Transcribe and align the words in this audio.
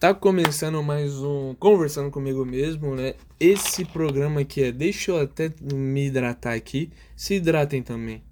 Tá 0.00 0.14
começando 0.14 0.82
mais 0.82 1.18
um 1.22 1.54
Conversando 1.56 2.10
Comigo 2.10 2.42
Mesmo, 2.42 2.96
né? 2.96 3.16
Esse 3.38 3.84
programa 3.84 4.40
aqui 4.40 4.62
é. 4.62 4.72
Deixa 4.72 5.10
eu 5.10 5.20
até 5.20 5.52
me 5.60 6.06
hidratar 6.06 6.54
aqui. 6.54 6.90
Se 7.14 7.34
hidratem 7.34 7.82
também. 7.82 8.22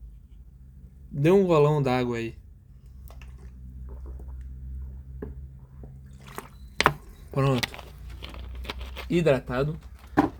Dê 1.13 1.31
um 1.31 1.45
golão 1.45 1.83
d'água 1.83 2.17
aí. 2.17 2.35
Pronto. 7.31 7.69
Hidratado. 9.11 9.79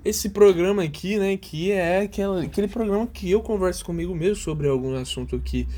Esse 0.03 0.31
programa 0.31 0.83
aqui, 0.83 1.19
né? 1.19 1.37
Que 1.37 1.73
é 1.73 2.01
aquele, 2.01 2.47
aquele 2.47 2.69
programa 2.69 3.07
que 3.07 3.31
eu 3.31 3.43
converso 3.43 3.85
comigo 3.85 4.15
mesmo 4.15 4.37
sobre 4.37 4.67
algum 4.67 4.95
assunto 4.95 5.39
que 5.39 5.69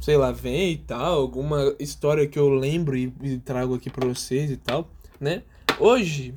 sei 0.00 0.16
lá, 0.16 0.32
vem 0.32 0.72
e 0.72 0.78
tal, 0.78 1.20
alguma 1.20 1.74
história 1.78 2.26
que 2.26 2.38
eu 2.38 2.48
lembro 2.48 2.96
e, 2.96 3.12
e 3.22 3.38
trago 3.38 3.74
aqui 3.74 3.90
para 3.90 4.06
vocês 4.08 4.50
e 4.50 4.56
tal, 4.56 4.88
né? 5.20 5.42
Hoje 5.78 6.34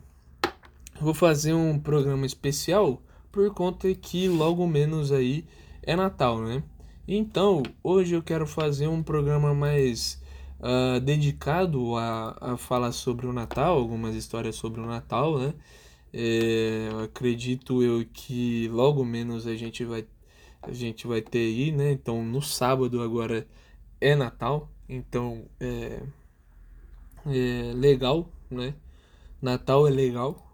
vou 0.99 1.13
fazer 1.13 1.53
um 1.53 1.79
programa 1.79 2.25
especial 2.25 3.01
por 3.31 3.53
conta 3.53 3.93
que 3.93 4.27
logo 4.27 4.67
menos 4.67 5.11
aí 5.11 5.45
é 5.84 5.95
Natal, 5.95 6.39
né? 6.41 6.63
Então, 7.07 7.63
hoje 7.84 8.15
eu 8.15 8.21
quero 8.21 8.45
fazer 8.45 8.87
um 8.87 9.01
programa 9.01 9.53
mais 9.53 10.21
uh, 10.59 10.99
dedicado 10.99 11.95
a, 11.95 12.37
a 12.39 12.57
falar 12.57 12.91
sobre 12.91 13.26
o 13.26 13.34
Natal, 13.34 13.77
algumas 13.77 14.15
histórias 14.15 14.55
sobre 14.55 14.81
o 14.81 14.85
Natal, 14.85 15.39
né? 15.39 15.53
É, 16.12 16.89
acredito 17.03 17.84
eu 17.84 18.03
que 18.12 18.67
logo 18.70 19.05
menos 19.05 19.45
a 19.45 19.55
gente 19.55 19.85
vai 19.85 20.05
a 20.62 20.72
gente 20.72 21.08
vai 21.08 21.22
ter 21.22 21.40
aí, 21.40 21.72
né? 21.72 21.91
Então 21.91 22.23
no 22.23 22.41
sábado 22.41 23.02
agora 23.02 23.48
é 24.02 24.16
Natal, 24.16 24.70
então 24.88 25.45
é, 25.59 26.02
é 27.27 27.72
legal, 27.73 28.30
né? 28.49 28.73
Natal 29.41 29.88
é 29.88 29.91
legal. 29.91 30.45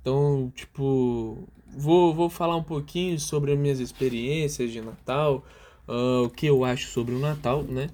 Então, 0.00 0.52
tipo, 0.54 1.48
vou, 1.68 2.14
vou 2.14 2.28
falar 2.28 2.56
um 2.56 2.62
pouquinho 2.62 3.18
sobre 3.20 3.52
as 3.52 3.58
minhas 3.58 3.78
experiências 3.78 4.70
de 4.70 4.80
Natal, 4.80 5.44
uh, 5.88 6.24
o 6.24 6.30
que 6.30 6.46
eu 6.46 6.64
acho 6.64 6.88
sobre 6.88 7.14
o 7.14 7.18
Natal, 7.18 7.62
né? 7.62 7.88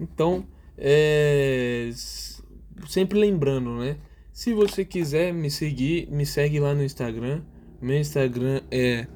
Então, 0.00 0.44
é, 0.76 1.90
sempre 2.88 3.18
lembrando, 3.18 3.76
né? 3.76 3.96
Se 4.32 4.52
você 4.54 4.84
quiser 4.84 5.32
me 5.32 5.50
seguir, 5.50 6.08
me 6.10 6.26
segue 6.26 6.58
lá 6.58 6.74
no 6.74 6.82
Instagram. 6.82 7.42
Meu 7.80 7.98
Instagram 7.98 8.62
é 8.70 9.06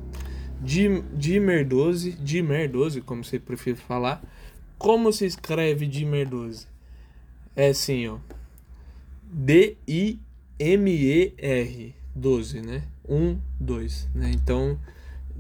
Dimer12, 0.67 2.17
Dimer12, 2.19 3.03
como 3.03 3.23
você 3.23 3.39
prefere 3.39 3.77
falar. 3.77 4.21
Como 4.77 5.13
se 5.13 5.25
escreve 5.25 5.87
Dimer12? 5.87 6.67
É 7.55 7.69
assim, 7.69 8.09
ó. 8.09 8.19
D-I-M-E-R 9.31 10.25
12, 12.15 12.61
né? 12.61 12.83
1, 13.09 13.39
2, 13.61 14.09
né? 14.15 14.33
Então, 14.35 14.79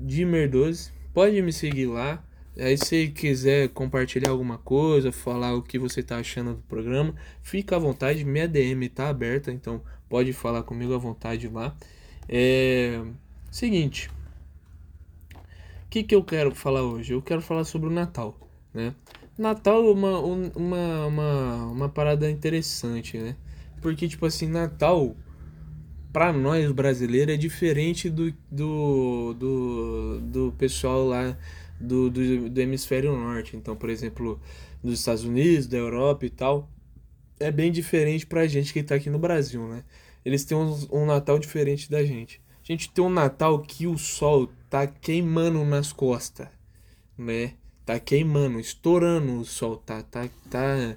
Dimer12, 0.00 0.90
pode 1.12 1.42
me 1.42 1.52
seguir 1.52 1.86
lá. 1.86 2.22
Aí 2.58 2.78
se 2.78 3.08
quiser 3.08 3.68
compartilhar 3.68 4.30
alguma 4.30 4.56
coisa, 4.56 5.12
falar 5.12 5.54
o 5.54 5.62
que 5.62 5.78
você 5.78 6.02
tá 6.02 6.16
achando 6.16 6.54
do 6.54 6.62
programa, 6.62 7.14
fica 7.42 7.76
à 7.76 7.78
vontade, 7.78 8.24
minha 8.24 8.48
DM 8.48 8.88
tá 8.88 9.10
aberta, 9.10 9.52
então 9.52 9.82
pode 10.08 10.32
falar 10.32 10.62
comigo 10.62 10.94
à 10.94 10.98
vontade 10.98 11.48
lá. 11.48 11.76
É 12.26 13.02
seguinte, 13.50 14.10
o 15.86 15.88
que, 15.88 16.02
que 16.02 16.14
eu 16.14 16.22
quero 16.22 16.54
falar 16.54 16.82
hoje? 16.82 17.12
Eu 17.12 17.22
quero 17.22 17.40
falar 17.40 17.64
sobre 17.64 17.88
o 17.88 17.92
Natal, 17.92 18.36
né? 18.74 18.94
Natal 19.38 19.86
é 19.86 19.90
uma, 19.92 20.18
uma, 20.18 21.06
uma, 21.06 21.66
uma 21.66 21.88
parada 21.88 22.28
interessante, 22.30 23.16
né? 23.16 23.36
Porque, 23.80 24.08
tipo 24.08 24.26
assim, 24.26 24.48
Natal, 24.48 25.14
pra 26.12 26.32
nós 26.32 26.70
brasileiros, 26.72 27.34
é 27.34 27.36
diferente 27.36 28.10
do, 28.10 28.34
do, 28.50 29.34
do, 29.34 30.20
do 30.22 30.54
pessoal 30.58 31.06
lá 31.06 31.36
do, 31.80 32.10
do, 32.10 32.50
do 32.50 32.60
hemisfério 32.60 33.14
norte. 33.14 33.56
Então, 33.56 33.76
por 33.76 33.88
exemplo, 33.88 34.40
dos 34.82 34.98
Estados 34.98 35.24
Unidos, 35.24 35.66
da 35.66 35.76
Europa 35.76 36.26
e 36.26 36.30
tal, 36.30 36.68
é 37.38 37.52
bem 37.52 37.70
diferente 37.70 38.26
pra 38.26 38.46
gente 38.46 38.72
que 38.72 38.82
tá 38.82 38.96
aqui 38.96 39.08
no 39.08 39.18
Brasil, 39.18 39.68
né? 39.68 39.84
Eles 40.24 40.44
têm 40.44 40.56
um, 40.56 40.74
um 40.90 41.06
Natal 41.06 41.38
diferente 41.38 41.88
da 41.88 42.02
gente. 42.04 42.40
Gente 42.68 42.90
tem 42.90 43.04
um 43.04 43.08
Natal 43.08 43.60
que 43.60 43.86
o 43.86 43.96
sol 43.96 44.50
tá 44.68 44.88
queimando 44.88 45.64
nas 45.64 45.92
costas, 45.92 46.48
né? 47.16 47.52
Tá 47.84 48.00
queimando, 48.00 48.58
estourando 48.58 49.38
o 49.38 49.44
sol, 49.44 49.76
tá, 49.76 50.02
tá, 50.02 50.28
tá, 50.50 50.96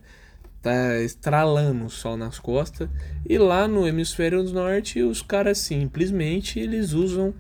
tá 0.63 1.00
estralando 1.03 1.85
o 1.85 1.90
sol 1.91 2.18
nas 2.18 2.40
costas. 2.40 2.90
E 3.24 3.38
lá 3.38 3.68
no 3.68 3.88
hemisfério 3.88 4.41
norte, 4.52 5.03
os 5.03 5.22
caras 5.22 5.59
simplesmente 5.59 6.59
eles 6.59 6.94
usam 6.94 7.35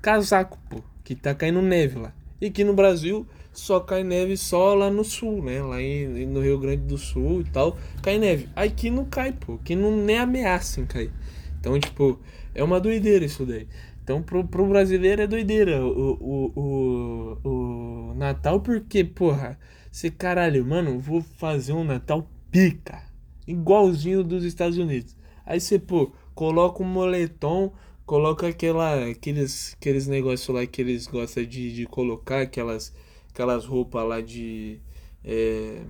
casaco, 0.00 0.56
pô, 0.70 0.80
que 1.02 1.16
tá 1.16 1.34
caindo 1.34 1.60
neve 1.60 1.98
lá. 1.98 2.14
E 2.40 2.46
aqui 2.46 2.62
no 2.62 2.74
Brasil 2.74 3.26
só 3.52 3.80
cai 3.80 4.04
neve 4.04 4.36
só 4.36 4.74
lá 4.74 4.92
no 4.92 5.02
sul, 5.02 5.42
né? 5.42 5.60
Lá 5.60 5.82
em, 5.82 6.24
no 6.24 6.40
Rio 6.40 6.60
Grande 6.60 6.84
do 6.84 6.96
Sul 6.96 7.40
e 7.40 7.50
tal, 7.50 7.76
cai 8.00 8.16
neve. 8.16 8.48
Aqui 8.54 8.90
não 8.90 9.04
cai, 9.06 9.32
pô, 9.32 9.58
que 9.58 9.74
não 9.74 9.90
nem 9.96 10.18
ameaça 10.18 10.80
em 10.80 10.86
cair. 10.86 11.10
Então, 11.58 11.78
tipo, 11.80 12.20
é 12.54 12.62
uma 12.62 12.80
doideira 12.80 13.24
isso 13.24 13.44
daí. 13.46 13.66
Então, 14.02 14.22
pro, 14.22 14.46
pro 14.46 14.66
brasileiro 14.66 15.22
é 15.22 15.26
doideira 15.26 15.84
o, 15.84 16.18
o, 16.20 17.38
o, 17.44 17.48
o 17.48 18.14
Natal, 18.14 18.60
porque, 18.60 19.04
porra, 19.04 19.58
você 19.90 20.10
caralho, 20.10 20.64
mano, 20.66 20.98
vou 20.98 21.22
fazer 21.22 21.72
um 21.72 21.84
Natal 21.84 22.28
pica, 22.50 23.02
igualzinho 23.46 24.24
dos 24.24 24.44
Estados 24.44 24.76
Unidos. 24.76 25.16
Aí 25.46 25.60
você, 25.60 25.78
pô, 25.78 26.12
coloca 26.34 26.82
um 26.82 26.86
moletom, 26.86 27.72
coloca 28.04 28.48
aquela, 28.48 29.08
aqueles, 29.08 29.74
aqueles 29.78 30.08
negócios 30.08 30.48
lá 30.54 30.66
que 30.66 30.80
eles 30.82 31.06
gostam 31.06 31.44
de, 31.44 31.72
de 31.72 31.86
colocar, 31.86 32.42
aquelas, 32.42 32.92
aquelas 33.30 33.64
roupas 33.64 34.04
lá 34.06 34.20
de. 34.20 34.80
É, 35.24 35.80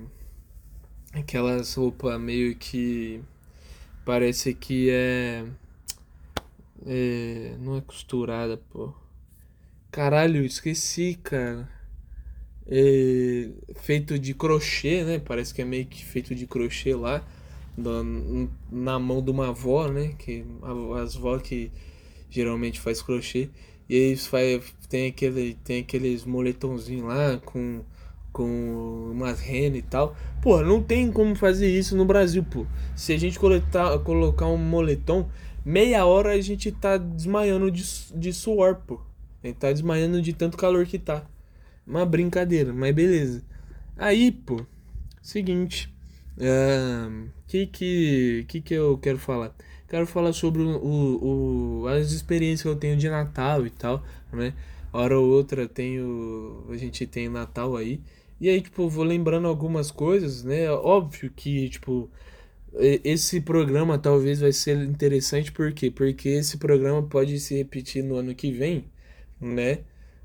aquelas 1.14 1.74
roupas 1.74 2.20
meio 2.20 2.54
que. 2.56 3.20
Parece 4.04 4.52
que 4.52 4.90
é 4.90 5.44
é, 6.86 7.56
não 7.60 7.76
é 7.76 7.80
costurada, 7.80 8.56
pô. 8.56 8.92
Caralho, 9.90 10.44
esqueci, 10.44 11.18
cara. 11.22 11.68
É, 12.66 13.48
feito 13.76 14.18
de 14.18 14.34
crochê, 14.34 15.04
né? 15.04 15.18
Parece 15.18 15.52
que 15.52 15.62
é 15.62 15.64
meio 15.64 15.86
que 15.86 16.04
feito 16.04 16.34
de 16.34 16.46
crochê 16.46 16.94
lá. 16.94 17.24
Na, 18.70 18.98
mão 18.98 19.22
de 19.22 19.30
uma 19.30 19.48
avó, 19.48 19.88
né? 19.88 20.14
Que, 20.18 20.44
as 21.02 21.16
avó 21.16 21.38
que 21.38 21.70
geralmente 22.30 22.80
faz 22.80 23.02
crochê. 23.02 23.50
E 23.88 23.96
aí 23.96 24.16
faz, 24.16 24.74
tem, 24.88 25.08
aquele, 25.08 25.54
tem 25.64 25.80
aqueles 25.80 26.24
moletomzinhos 26.24 27.04
lá 27.04 27.38
com, 27.44 27.82
com 28.32 29.10
umas 29.12 29.40
renas 29.40 29.78
e 29.78 29.82
tal. 29.82 30.16
Pô, 30.40 30.62
não 30.62 30.82
tem 30.82 31.12
como 31.12 31.34
fazer 31.34 31.68
isso 31.68 31.96
no 31.96 32.04
Brasil, 32.04 32.42
pô. 32.42 32.66
Se 32.96 33.12
a 33.12 33.18
gente 33.18 33.38
coletar, 33.38 33.98
colocar 33.98 34.46
um 34.46 34.56
moletom, 34.56 35.28
meia 35.64 36.04
hora 36.04 36.32
a 36.32 36.40
gente 36.40 36.70
tá 36.72 36.96
desmaiando 36.96 37.70
de, 37.70 37.84
de 38.14 38.32
suor, 38.32 38.76
pô. 38.86 39.00
A 39.42 39.46
gente 39.46 39.56
tá 39.56 39.72
desmaiando 39.72 40.22
de 40.22 40.32
tanto 40.32 40.56
calor 40.56 40.86
que 40.86 40.98
tá. 40.98 41.24
Uma 41.86 42.06
brincadeira, 42.06 42.72
mas 42.72 42.94
beleza. 42.94 43.42
Aí, 43.96 44.30
pô, 44.30 44.64
seguinte. 45.20 45.92
Uh, 46.36 47.28
que, 47.46 47.66
que, 47.66 48.44
que 48.48 48.60
que 48.60 48.74
eu 48.74 48.96
quero 48.98 49.18
falar? 49.18 49.54
Quero 49.88 50.06
falar 50.06 50.32
sobre 50.32 50.62
o, 50.62 50.78
o, 50.78 51.82
o, 51.82 51.88
as 51.88 52.12
experiências 52.12 52.62
que 52.62 52.68
eu 52.68 52.76
tenho 52.76 52.96
de 52.96 53.08
Natal 53.10 53.66
e 53.66 53.70
tal, 53.70 54.02
né? 54.32 54.54
Hora 54.92 55.18
ou 55.18 55.28
outra 55.28 55.68
tenho, 55.68 56.64
a 56.70 56.76
gente 56.76 57.06
tem 57.06 57.28
Natal 57.28 57.76
aí. 57.76 58.00
E 58.40 58.48
aí, 58.48 58.60
tipo, 58.60 58.88
vou 58.88 59.04
lembrando 59.04 59.46
algumas 59.46 59.90
coisas, 59.90 60.42
né? 60.42 60.70
Óbvio 60.70 61.30
que, 61.34 61.68
tipo, 61.68 62.10
esse 62.78 63.40
programa 63.40 63.98
talvez 63.98 64.40
vai 64.40 64.52
ser 64.52 64.78
interessante 64.78 65.52
por 65.52 65.72
quê? 65.72 65.90
Porque 65.90 66.28
esse 66.30 66.58
programa 66.58 67.02
pode 67.02 67.38
se 67.40 67.54
repetir 67.56 68.02
no 68.02 68.16
ano 68.16 68.34
que 68.34 68.50
vem, 68.52 68.84
né? 69.40 69.80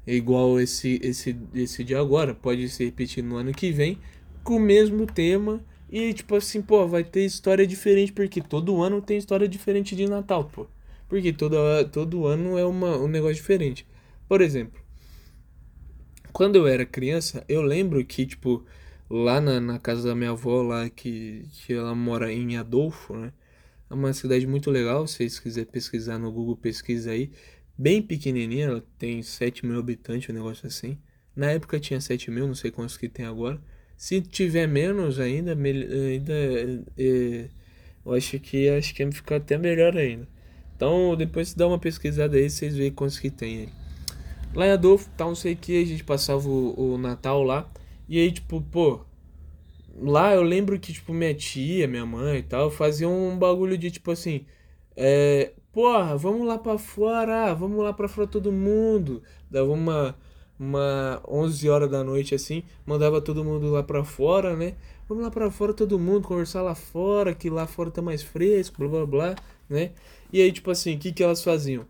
Igual 0.06 0.60
esse 0.60 1.00
esse 1.04 1.38
esse 1.54 1.83
de 1.83 1.95
agora, 1.95 2.33
pode 2.33 2.69
se 2.69 2.86
repetir 2.86 3.24
no 3.24 3.36
ano 3.38 3.51
que 3.54 3.72
vem 3.72 4.00
com 4.44 4.56
o 4.56 4.60
mesmo 4.60 5.06
tema 5.06 5.63
e 5.92 6.13
tipo 6.13 6.36
assim, 6.36 6.62
pô, 6.62 6.88
vai 6.88 7.04
ter 7.04 7.25
história 7.25 7.68
diferente 7.68 8.13
porque 8.13 8.42
todo 8.42 8.81
ano 8.81 9.01
tem 9.01 9.18
história 9.18 9.48
diferente 9.48 9.95
de 9.95 10.07
Natal, 10.07 10.45
pô. 10.45 10.68
Porque 11.10 11.33
todo, 11.33 11.56
todo 11.92 12.27
ano 12.27 12.57
é 12.57 12.66
uma, 12.66 12.98
um 12.98 13.07
negócio 13.07 13.36
diferente. 13.36 13.86
Por 14.27 14.42
exemplo, 14.42 14.80
quando 16.33 16.56
eu 16.57 16.68
era 16.68 16.86
criança, 16.86 17.44
eu 17.50 17.62
lembro 17.62 18.04
que, 18.06 18.25
tipo, 18.25 18.63
lá 19.09 19.39
na, 19.42 19.59
na 19.59 19.80
casa 19.80 20.09
da 20.09 20.15
minha 20.15 20.31
avó, 20.31 20.62
lá 20.62 20.89
que, 20.89 21.45
que 21.54 21.74
ela 21.74 21.95
mora 21.95 22.31
em 22.31 22.57
Adolfo, 22.57 23.15
né? 23.15 23.31
É 23.89 23.94
uma 23.94 24.12
cidade 24.13 24.45
muito 24.45 24.69
legal, 24.69 25.07
se 25.07 25.18
vocês 25.18 25.39
quiserem 25.39 25.71
pesquisar 25.71 26.18
no 26.18 26.31
Google, 26.31 26.57
pesquisa 26.57 27.12
aí. 27.12 27.31
Bem 27.77 28.01
pequenininha, 28.01 28.65
ela 28.65 28.83
tem 28.98 29.21
7 29.21 29.65
mil 29.65 29.80
habitantes, 29.80 30.30
um 30.30 30.33
negócio 30.33 30.68
assim. 30.68 30.98
Na 31.36 31.51
época 31.51 31.80
tinha 31.80 32.01
7 32.01 32.31
mil, 32.31 32.48
não 32.48 32.56
sei 32.56 32.71
quantos 32.71 32.98
que 32.98 33.07
tem 33.07 33.25
agora. 33.25 33.62
Se 33.95 34.21
tiver 34.21 34.68
menos 34.68 35.19
ainda, 35.19 35.53
ainda 35.53 36.33
é, 36.98 37.50
eu 38.06 38.13
acho 38.13 38.39
que 38.39 38.69
acho 38.69 38.94
que 38.94 39.12
ficar 39.12 39.38
até 39.38 39.57
melhor 39.57 39.95
ainda. 39.98 40.27
Então 40.75 41.15
depois 41.15 41.53
dá 41.53 41.68
uma 41.68 41.80
pesquisada 41.80 42.38
aí, 42.38 42.50
vocês 42.50 42.75
veem 42.75 42.92
quantos 42.92 43.19
que 43.19 43.30
tem 43.30 43.60
aí. 43.60 43.69
Lá 44.53 44.68
em 44.68 44.71
Adolfo, 44.71 45.10
tá 45.18 45.25
não 45.25 45.36
sei 45.36 45.53
o 45.53 45.57
que, 45.57 45.81
a 45.81 45.86
gente 45.86 46.03
passava 46.03 46.48
o, 46.48 46.94
o 46.94 46.98
Natal 46.98 47.44
lá. 47.44 47.69
E 48.07 48.19
aí, 48.19 48.31
tipo, 48.31 48.62
pô, 48.62 49.01
lá 50.00 50.33
eu 50.33 50.42
lembro 50.42 50.80
que, 50.80 50.94
tipo, 50.94 51.13
minha 51.13 51.33
tia, 51.33 51.88
minha 51.88 52.06
mãe 52.06 52.39
e 52.39 52.44
tal, 52.44 52.69
faziam 52.71 53.12
um 53.12 53.38
bagulho 53.38 53.77
de, 53.77 53.92
tipo 53.92 54.12
assim, 54.12 54.45
é, 54.95 55.54
porra, 55.74 56.15
vamos 56.18 56.48
lá 56.48 56.57
pra 56.57 56.77
fora, 56.77 57.54
vamos 57.54 57.83
lá 57.83 57.94
pra 57.94 58.07
fora 58.07 58.27
todo 58.27 58.51
mundo. 58.51 59.21
Dava 59.50 59.71
uma, 59.71 60.15
uma 60.59 61.21
11 61.27 61.69
horas 61.69 61.89
da 61.89 62.04
noite 62.04 62.33
assim, 62.33 62.63
mandava 62.86 63.21
todo 63.21 63.44
mundo 63.44 63.69
lá 63.71 63.83
pra 63.83 64.04
fora, 64.04 64.56
né? 64.56 64.75
Vamos 65.07 65.24
lá 65.24 65.31
pra 65.31 65.51
fora 65.51 65.74
todo 65.74 66.00
mundo, 66.00 66.27
conversar 66.27 66.62
lá 66.62 66.75
fora, 66.75 67.33
que 67.33 67.50
lá 67.50 67.68
fora 67.68 67.92
tá 67.92 68.01
mais 68.01 68.24
fresco, 68.24 68.77
blá 68.80 68.89
blá 68.89 69.06
blá, 69.06 69.36
né? 69.69 69.92
E 70.31 70.42
aí, 70.42 70.51
tipo 70.51 70.71
assim, 70.71 70.95
o 70.95 71.00
que 71.00 71.12
que 71.12 71.24
elas 71.24 71.44
faziam? 71.44 71.86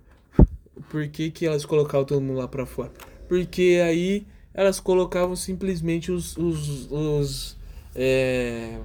Por 0.89 1.07
que 1.07 1.31
que 1.31 1.45
elas 1.45 1.65
colocavam 1.65 2.05
todo 2.05 2.21
mundo 2.21 2.37
lá 2.39 2.47
pra 2.47 2.65
fora? 2.65 2.91
Porque 3.27 3.81
aí 3.83 4.27
elas 4.57 4.80
colocavam 4.80 5.36
simplesmente 5.36 6.12
os, 6.12 6.36
os, 6.36 6.92
os 6.92 7.57
é, 7.95 8.80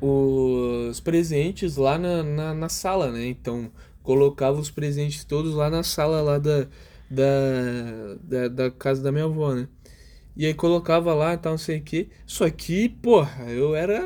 os 0.00 0.98
presentes 0.98 1.76
lá 1.76 1.96
na, 1.96 2.22
na, 2.24 2.52
na, 2.52 2.68
sala, 2.68 3.12
né? 3.12 3.26
Então 3.28 3.70
colocava 4.02 4.58
os 4.58 4.70
presentes 4.70 5.24
todos 5.24 5.54
lá 5.54 5.70
na 5.70 5.84
sala 5.84 6.20
lá 6.20 6.38
da, 6.38 6.66
da, 7.08 8.16
da, 8.22 8.48
da 8.48 8.70
casa 8.72 9.02
da 9.02 9.12
minha 9.12 9.24
avó, 9.24 9.54
né? 9.54 9.68
E 10.36 10.44
aí 10.46 10.52
colocava 10.52 11.14
lá 11.14 11.34
e 11.34 11.38
tal, 11.38 11.52
não 11.52 11.58
sei 11.58 11.78
o 11.78 11.82
que. 11.82 12.08
Só 12.26 12.50
que, 12.50 12.88
porra, 12.88 13.44
eu 13.50 13.74
era. 13.74 14.02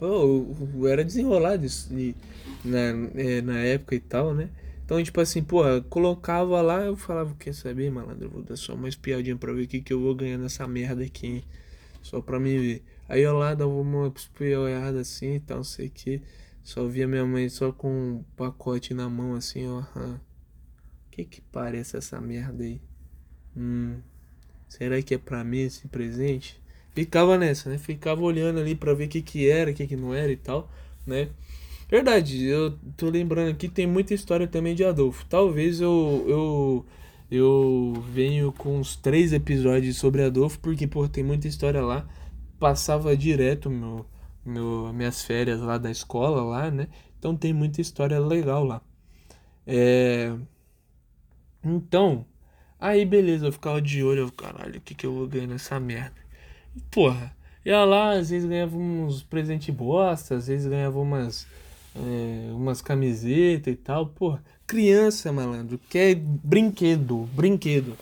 Eu 0.00 0.88
era 0.88 1.04
desenrolado 1.04 1.66
na, 2.64 2.78
é, 3.16 3.42
na 3.42 3.58
época 3.58 3.94
e 3.94 4.00
tal, 4.00 4.32
né? 4.32 4.48
Então, 4.92 5.02
tipo 5.02 5.22
assim, 5.22 5.42
porra, 5.42 5.80
colocava 5.80 6.60
lá, 6.60 6.82
eu 6.82 6.94
falava, 6.94 7.34
quer 7.38 7.54
saber, 7.54 7.90
malandro? 7.90 8.28
Vou 8.28 8.42
dar 8.42 8.56
só 8.56 8.74
uma 8.74 8.90
espiadinha 8.90 9.34
pra 9.34 9.50
ver 9.50 9.62
o 9.62 9.66
que, 9.66 9.80
que 9.80 9.90
eu 9.90 9.98
vou 9.98 10.14
ganhar 10.14 10.36
nessa 10.36 10.68
merda 10.68 11.02
aqui, 11.02 11.26
hein? 11.26 11.44
Só 12.02 12.20
pra 12.20 12.38
me 12.38 12.58
ver. 12.58 12.84
Aí 13.08 13.22
eu 13.22 13.32
lá 13.32 13.54
dava 13.54 13.72
uma 13.72 14.12
espiada 14.14 15.00
assim 15.00 15.36
e 15.36 15.40
tal, 15.40 15.56
não 15.56 15.64
sei 15.64 15.86
o 15.86 15.90
que. 15.90 16.20
Só 16.62 16.86
via 16.86 17.08
minha 17.08 17.24
mãe 17.24 17.48
só 17.48 17.72
com 17.72 17.88
um 17.88 18.24
pacote 18.36 18.92
na 18.92 19.08
mão 19.08 19.34
assim, 19.34 19.66
ó. 19.66 19.80
O 19.96 20.20
que 21.10 21.24
que 21.24 21.40
parece 21.40 21.96
essa 21.96 22.20
merda 22.20 22.62
aí? 22.62 22.78
Hum. 23.56 23.96
Será 24.68 25.00
que 25.00 25.14
é 25.14 25.18
pra 25.18 25.42
mim 25.42 25.60
esse 25.60 25.88
presente? 25.88 26.60
Ficava 26.94 27.38
nessa, 27.38 27.70
né? 27.70 27.78
Ficava 27.78 28.20
olhando 28.20 28.60
ali 28.60 28.74
pra 28.74 28.92
ver 28.92 29.06
o 29.06 29.08
que 29.08 29.22
que 29.22 29.48
era, 29.48 29.70
o 29.70 29.74
que 29.74 29.86
que 29.86 29.96
não 29.96 30.12
era 30.12 30.30
e 30.30 30.36
tal, 30.36 30.70
né? 31.06 31.30
Verdade, 31.92 32.46
eu 32.46 32.70
tô 32.96 33.10
lembrando 33.10 33.50
aqui, 33.50 33.68
tem 33.68 33.86
muita 33.86 34.14
história 34.14 34.48
também 34.48 34.74
de 34.74 34.82
Adolfo. 34.82 35.26
Talvez 35.26 35.78
eu 35.78 36.24
eu 36.26 36.86
eu 37.30 37.92
venho 38.08 38.50
com 38.50 38.78
uns 38.78 38.96
três 38.96 39.30
episódios 39.30 39.98
sobre 39.98 40.22
Adolfo, 40.24 40.58
porque, 40.60 40.86
pô, 40.86 41.06
tem 41.06 41.22
muita 41.22 41.48
história 41.48 41.82
lá. 41.82 42.08
Passava 42.58 43.14
direto 43.14 43.68
meu, 43.68 44.06
meu, 44.44 44.90
minhas 44.94 45.22
férias 45.22 45.60
lá 45.60 45.76
da 45.76 45.90
escola 45.90 46.42
lá, 46.42 46.70
né? 46.70 46.88
Então 47.18 47.36
tem 47.36 47.52
muita 47.52 47.82
história 47.82 48.18
legal 48.20 48.64
lá. 48.64 48.80
É... 49.66 50.34
Então, 51.62 52.26
aí 52.80 53.04
beleza, 53.04 53.46
eu 53.46 53.52
ficava 53.52 53.80
de 53.82 54.02
olho, 54.02 54.20
eu, 54.20 54.32
caralho, 54.32 54.78
o 54.78 54.80
que, 54.80 54.94
que 54.94 55.06
eu 55.06 55.12
vou 55.14 55.26
ganhar 55.28 55.46
nessa 55.46 55.78
merda? 55.78 56.16
porra, 56.90 57.36
ia 57.64 57.84
lá, 57.84 58.12
às 58.12 58.30
vezes 58.30 58.48
ganhava 58.48 58.76
uns 58.76 59.22
presentes 59.22 59.74
bosta, 59.74 60.36
às 60.36 60.46
vezes 60.48 60.66
ganhava 60.66 60.98
umas 60.98 61.46
é, 61.96 62.52
umas 62.52 62.80
camisetas 62.80 63.72
e 63.72 63.76
tal. 63.76 64.06
Pô, 64.06 64.38
criança, 64.66 65.32
malandro, 65.32 65.78
quer 65.90 66.14
brinquedo, 66.14 67.28
brinquedo. 67.34 67.96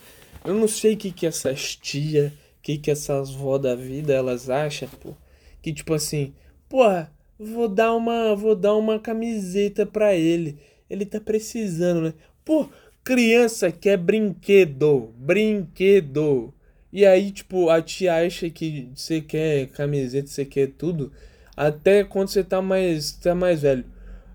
Eu 0.45 0.55
não 0.55 0.69
sei 0.69 0.95
o 0.95 0.97
que 0.97 1.13
que 1.13 1.27
essas 1.27 1.77
tia, 1.77 2.33
o 2.59 2.63
que 2.63 2.79
que 2.79 2.91
essas 2.91 3.31
vó 3.33 3.59
da 3.59 3.75
vida 3.75 4.13
elas 4.13 4.49
acham, 4.49 4.89
pô. 5.01 5.15
Que 5.63 5.73
tipo 5.73 5.93
assim, 5.93 6.33
porra, 6.69 7.13
vou 7.39 7.69
dar 7.69 7.95
uma, 7.95 8.35
vou 8.35 8.55
dar 8.55 8.75
uma 8.77 8.99
camiseta 8.99 9.85
pra 9.85 10.15
ele. 10.15 10.59
Ele 10.89 11.05
tá 11.05 11.21
precisando, 11.21 12.03
né? 12.03 12.15
Pô, 12.45 12.69
criança 13.05 13.71
quer 13.71 13.97
brinquedo, 13.97 15.13
brinquedo. 15.17 16.53
E 16.93 17.07
aí, 17.07 17.31
tipo, 17.31 17.69
a 17.71 17.81
tia 17.81 18.17
acha 18.17 18.51
que 18.51 18.91
você 18.95 19.21
quer 19.21 19.69
camiseta, 19.69 20.27
você 20.27 20.45
quer 20.45 20.69
tudo 20.73 21.13
até 21.57 22.05
quando 22.05 22.29
você 22.29 22.43
tá 22.43 22.61
mais, 22.63 23.13
tá 23.13 23.35
mais 23.35 23.63
velho. 23.63 23.85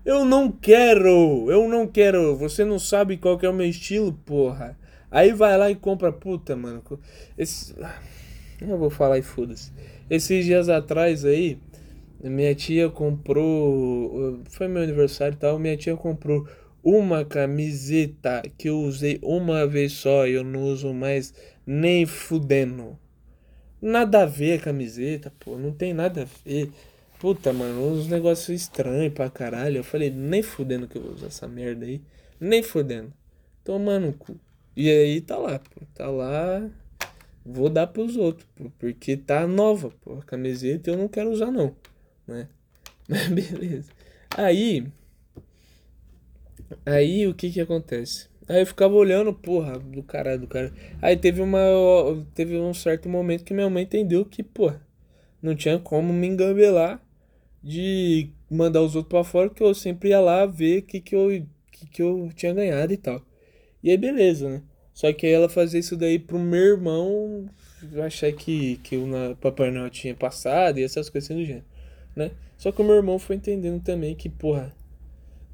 Eu 0.04 0.24
não 0.24 0.50
quero, 0.52 1.50
eu 1.50 1.68
não 1.68 1.86
quero. 1.86 2.36
Você 2.36 2.64
não 2.64 2.78
sabe 2.78 3.16
qual 3.16 3.36
que 3.36 3.44
é 3.44 3.48
o 3.48 3.54
meu 3.54 3.66
estilo, 3.66 4.12
porra. 4.12 4.78
Aí 5.10 5.32
vai 5.32 5.56
lá 5.58 5.70
e 5.70 5.74
compra, 5.74 6.12
puta, 6.12 6.54
mano. 6.54 6.82
Esse... 7.36 7.74
Eu 8.60 8.78
vou 8.78 8.88
falar 8.88 9.18
e 9.18 9.22
foda-se. 9.22 9.72
Esses 10.08 10.44
dias 10.44 10.68
atrás 10.68 11.24
aí, 11.24 11.58
minha 12.22 12.54
tia 12.54 12.88
comprou. 12.88 14.40
Foi 14.48 14.68
meu 14.68 14.82
aniversário 14.82 15.34
e 15.34 15.38
tal. 15.38 15.58
Minha 15.58 15.76
tia 15.76 15.96
comprou 15.96 16.46
uma 16.82 17.24
camiseta 17.24 18.42
que 18.56 18.68
eu 18.68 18.78
usei 18.78 19.18
uma 19.22 19.66
vez 19.66 19.92
só 19.92 20.26
e 20.26 20.34
eu 20.34 20.44
não 20.44 20.62
uso 20.64 20.94
mais 20.94 21.34
nem 21.66 22.06
fudendo. 22.06 22.96
Nada 23.82 24.22
a 24.22 24.26
ver 24.26 24.60
a 24.60 24.62
camiseta, 24.62 25.32
pô. 25.38 25.58
Não 25.58 25.72
tem 25.72 25.92
nada 25.92 26.22
a 26.22 26.48
ver. 26.48 26.70
Puta, 27.18 27.50
mano, 27.50 27.92
uns 27.92 28.06
negócios 28.08 28.48
estranhos 28.60 29.12
pra 29.12 29.30
caralho. 29.30 29.78
Eu 29.78 29.84
falei, 29.84 30.10
nem 30.10 30.42
fudendo 30.42 30.86
que 30.86 30.98
eu 30.98 31.02
vou 31.02 31.12
usar 31.12 31.28
essa 31.28 31.48
merda 31.48 31.86
aí. 31.86 32.02
Nem 32.38 32.62
fudendo. 32.62 33.12
Tomando 33.64 34.12
cu. 34.12 34.38
E 34.76 34.90
aí 34.90 35.20
tá 35.22 35.38
lá, 35.38 35.58
pô. 35.58 35.80
Tá 35.94 36.10
lá. 36.10 36.68
Vou 37.44 37.70
dar 37.70 37.86
pros 37.86 38.16
outros, 38.16 38.46
pô, 38.54 38.70
porque 38.78 39.16
tá 39.16 39.46
nova, 39.46 39.90
pô. 40.02 40.18
A 40.18 40.22
camiseta 40.22 40.90
eu 40.90 40.98
não 40.98 41.08
quero 41.08 41.30
usar, 41.30 41.50
não. 41.50 41.74
Né? 42.26 42.48
Mas 43.08 43.28
beleza. 43.28 43.90
Aí. 44.36 44.86
Aí 46.84 47.26
o 47.26 47.34
que 47.34 47.50
que 47.50 47.60
acontece? 47.60 48.28
Aí 48.48 48.60
eu 48.60 48.66
ficava 48.66 48.94
olhando, 48.94 49.32
porra, 49.32 49.78
do 49.78 50.02
caralho, 50.02 50.40
do 50.40 50.46
cara. 50.46 50.72
Aí 51.00 51.16
teve 51.16 51.40
uma. 51.40 51.58
Teve 52.34 52.58
um 52.58 52.74
certo 52.74 53.08
momento 53.08 53.44
que 53.44 53.54
minha 53.54 53.70
mãe 53.70 53.84
entendeu 53.84 54.24
que, 54.24 54.42
porra, 54.42 54.86
não 55.40 55.54
tinha 55.54 55.78
como 55.78 56.12
me 56.12 56.26
engambelar 56.26 57.05
de 57.66 58.30
mandar 58.48 58.80
os 58.80 58.94
outros 58.94 59.10
para 59.10 59.24
fora, 59.24 59.50
que 59.50 59.60
eu 59.60 59.74
sempre 59.74 60.10
ia 60.10 60.20
lá 60.20 60.46
ver 60.46 60.78
o 60.78 60.82
que, 60.82 61.00
que, 61.00 61.16
eu, 61.16 61.44
que, 61.72 61.86
que 61.88 62.00
eu 62.00 62.30
tinha 62.34 62.54
ganhado 62.54 62.92
e 62.92 62.96
tal. 62.96 63.20
E 63.82 63.90
aí, 63.90 63.96
beleza, 63.96 64.48
né? 64.48 64.62
Só 64.94 65.12
que 65.12 65.26
aí 65.26 65.32
ela 65.32 65.48
fazia 65.48 65.80
isso 65.80 65.96
daí 65.96 66.16
pro 66.18 66.38
meu 66.38 66.76
irmão 66.76 67.46
achar 68.04 68.32
que, 68.32 68.76
que 68.84 68.96
o 68.96 69.08
Papai 69.40 69.70
Noel 69.72 69.90
tinha 69.90 70.14
passado 70.14 70.78
e 70.78 70.84
essas 70.84 71.10
coisas 71.10 71.28
assim 71.28 71.40
do 71.40 71.44
gênero, 71.44 71.66
né? 72.14 72.30
Só 72.56 72.70
que 72.70 72.80
o 72.80 72.84
meu 72.84 72.94
irmão 72.94 73.18
foi 73.18 73.36
entendendo 73.36 73.82
também 73.82 74.14
que, 74.14 74.28
porra, 74.28 74.72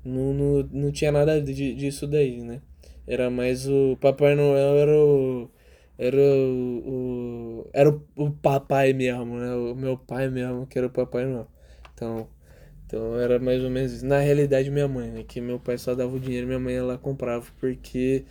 não, 0.04 0.34
não, 0.34 0.68
não 0.70 0.92
tinha 0.92 1.10
nada 1.10 1.40
de, 1.40 1.74
disso 1.74 2.06
daí, 2.06 2.42
né? 2.42 2.60
Era 3.06 3.30
mais 3.30 3.66
o 3.68 3.96
Papai 4.00 4.34
Noel 4.34 4.78
era 4.78 4.96
o. 4.96 5.50
Era 5.98 6.16
o. 6.16 7.62
o 7.64 7.70
era 7.72 7.90
o, 7.90 8.02
o 8.16 8.30
papai 8.30 8.92
mesmo, 8.92 9.38
né? 9.38 9.54
O 9.54 9.74
meu 9.74 9.96
pai 9.96 10.28
mesmo, 10.28 10.66
que 10.66 10.78
era 10.78 10.86
o 10.86 10.90
Papai 10.90 11.24
Noel. 11.26 11.48
Então, 11.94 12.28
então 12.86 13.18
era 13.18 13.38
mais 13.38 13.62
ou 13.62 13.70
menos 13.70 13.92
isso. 13.92 14.06
Na 14.06 14.18
realidade, 14.18 14.70
minha 14.70 14.88
mãe, 14.88 15.10
né? 15.10 15.24
Que 15.26 15.40
meu 15.40 15.58
pai 15.58 15.78
só 15.78 15.94
dava 15.94 16.14
o 16.14 16.20
dinheiro, 16.20 16.46
minha 16.46 16.58
mãe 16.58 16.74
ela 16.74 16.98
comprava, 16.98 17.46
porque 17.58 18.24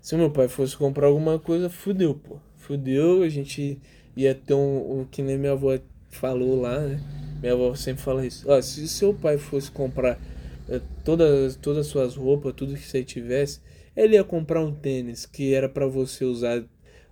se 0.00 0.16
meu 0.16 0.30
pai 0.30 0.48
fosse 0.48 0.76
comprar 0.76 1.06
alguma 1.06 1.38
coisa, 1.38 1.70
fudeu, 1.70 2.14
pô. 2.14 2.36
Fudeu, 2.58 3.22
a 3.22 3.28
gente 3.28 3.80
ia 4.16 4.34
ter 4.34 4.54
um. 4.54 5.00
um 5.00 5.04
que 5.04 5.22
nem 5.22 5.38
minha 5.38 5.52
avó 5.52 5.78
falou 6.10 6.60
lá, 6.60 6.78
né? 6.80 7.00
Minha 7.40 7.54
avó 7.54 7.74
sempre 7.74 8.02
fala 8.02 8.26
isso. 8.26 8.44
Ó, 8.48 8.60
se 8.60 8.86
seu 8.88 9.14
pai 9.14 9.38
fosse 9.38 9.70
comprar 9.70 10.20
é, 10.68 10.80
todas, 11.04 11.56
todas 11.56 11.86
as 11.86 11.86
suas 11.86 12.14
roupas, 12.14 12.52
tudo 12.54 12.74
que 12.74 12.86
você 12.86 13.02
tivesse, 13.02 13.60
ele 13.96 14.14
ia 14.14 14.24
comprar 14.24 14.60
um 14.60 14.72
tênis 14.72 15.26
que 15.26 15.54
era 15.54 15.68
para 15.68 15.86
você 15.86 16.24
usar 16.24 16.62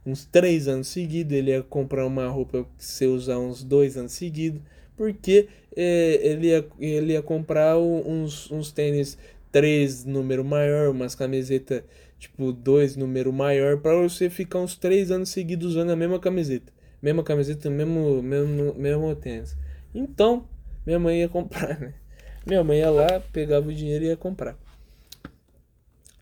uns 0.04 0.24
três 0.24 0.68
anos 0.68 0.88
seguidos, 0.88 1.32
ele 1.32 1.50
ia 1.50 1.62
comprar 1.62 2.06
uma 2.06 2.28
roupa 2.28 2.64
que 2.76 2.84
você 2.84 3.06
usar 3.06 3.38
uns 3.38 3.64
dois 3.64 3.96
anos 3.96 4.12
seguidos 4.12 4.62
porque 5.00 5.48
ele, 5.76 6.48
ia, 6.48 6.66
ele 6.78 7.12
ia 7.12 7.22
comprar 7.22 7.78
uns, 7.78 8.50
uns 8.50 8.72
tênis 8.72 9.16
3 9.52 10.04
número 10.04 10.44
maior, 10.44 10.90
umas 10.90 11.14
camisetas 11.14 11.82
tipo 12.18 12.52
2 12.52 12.96
número 12.96 13.32
maior, 13.32 13.78
para 13.78 13.96
você 13.96 14.28
ficar 14.28 14.58
uns 14.58 14.76
3 14.76 15.10
anos 15.10 15.30
seguidos 15.30 15.70
usando 15.70 15.90
a 15.90 15.96
mesma 15.96 16.18
camiseta. 16.18 16.72
Mesma 17.02 17.22
camiseta, 17.22 17.70
mesmo, 17.70 18.22
mesmo, 18.22 18.74
mesmo 18.74 19.16
tênis. 19.16 19.56
Então, 19.94 20.46
minha 20.86 20.98
mãe 20.98 21.20
ia 21.20 21.28
comprar, 21.28 21.80
né? 21.80 21.94
Minha 22.46 22.62
mãe 22.62 22.78
ia 22.78 22.90
lá, 22.90 23.20
pegava 23.32 23.68
o 23.68 23.74
dinheiro 23.74 24.04
e 24.04 24.08
ia 24.08 24.16
comprar. 24.16 24.56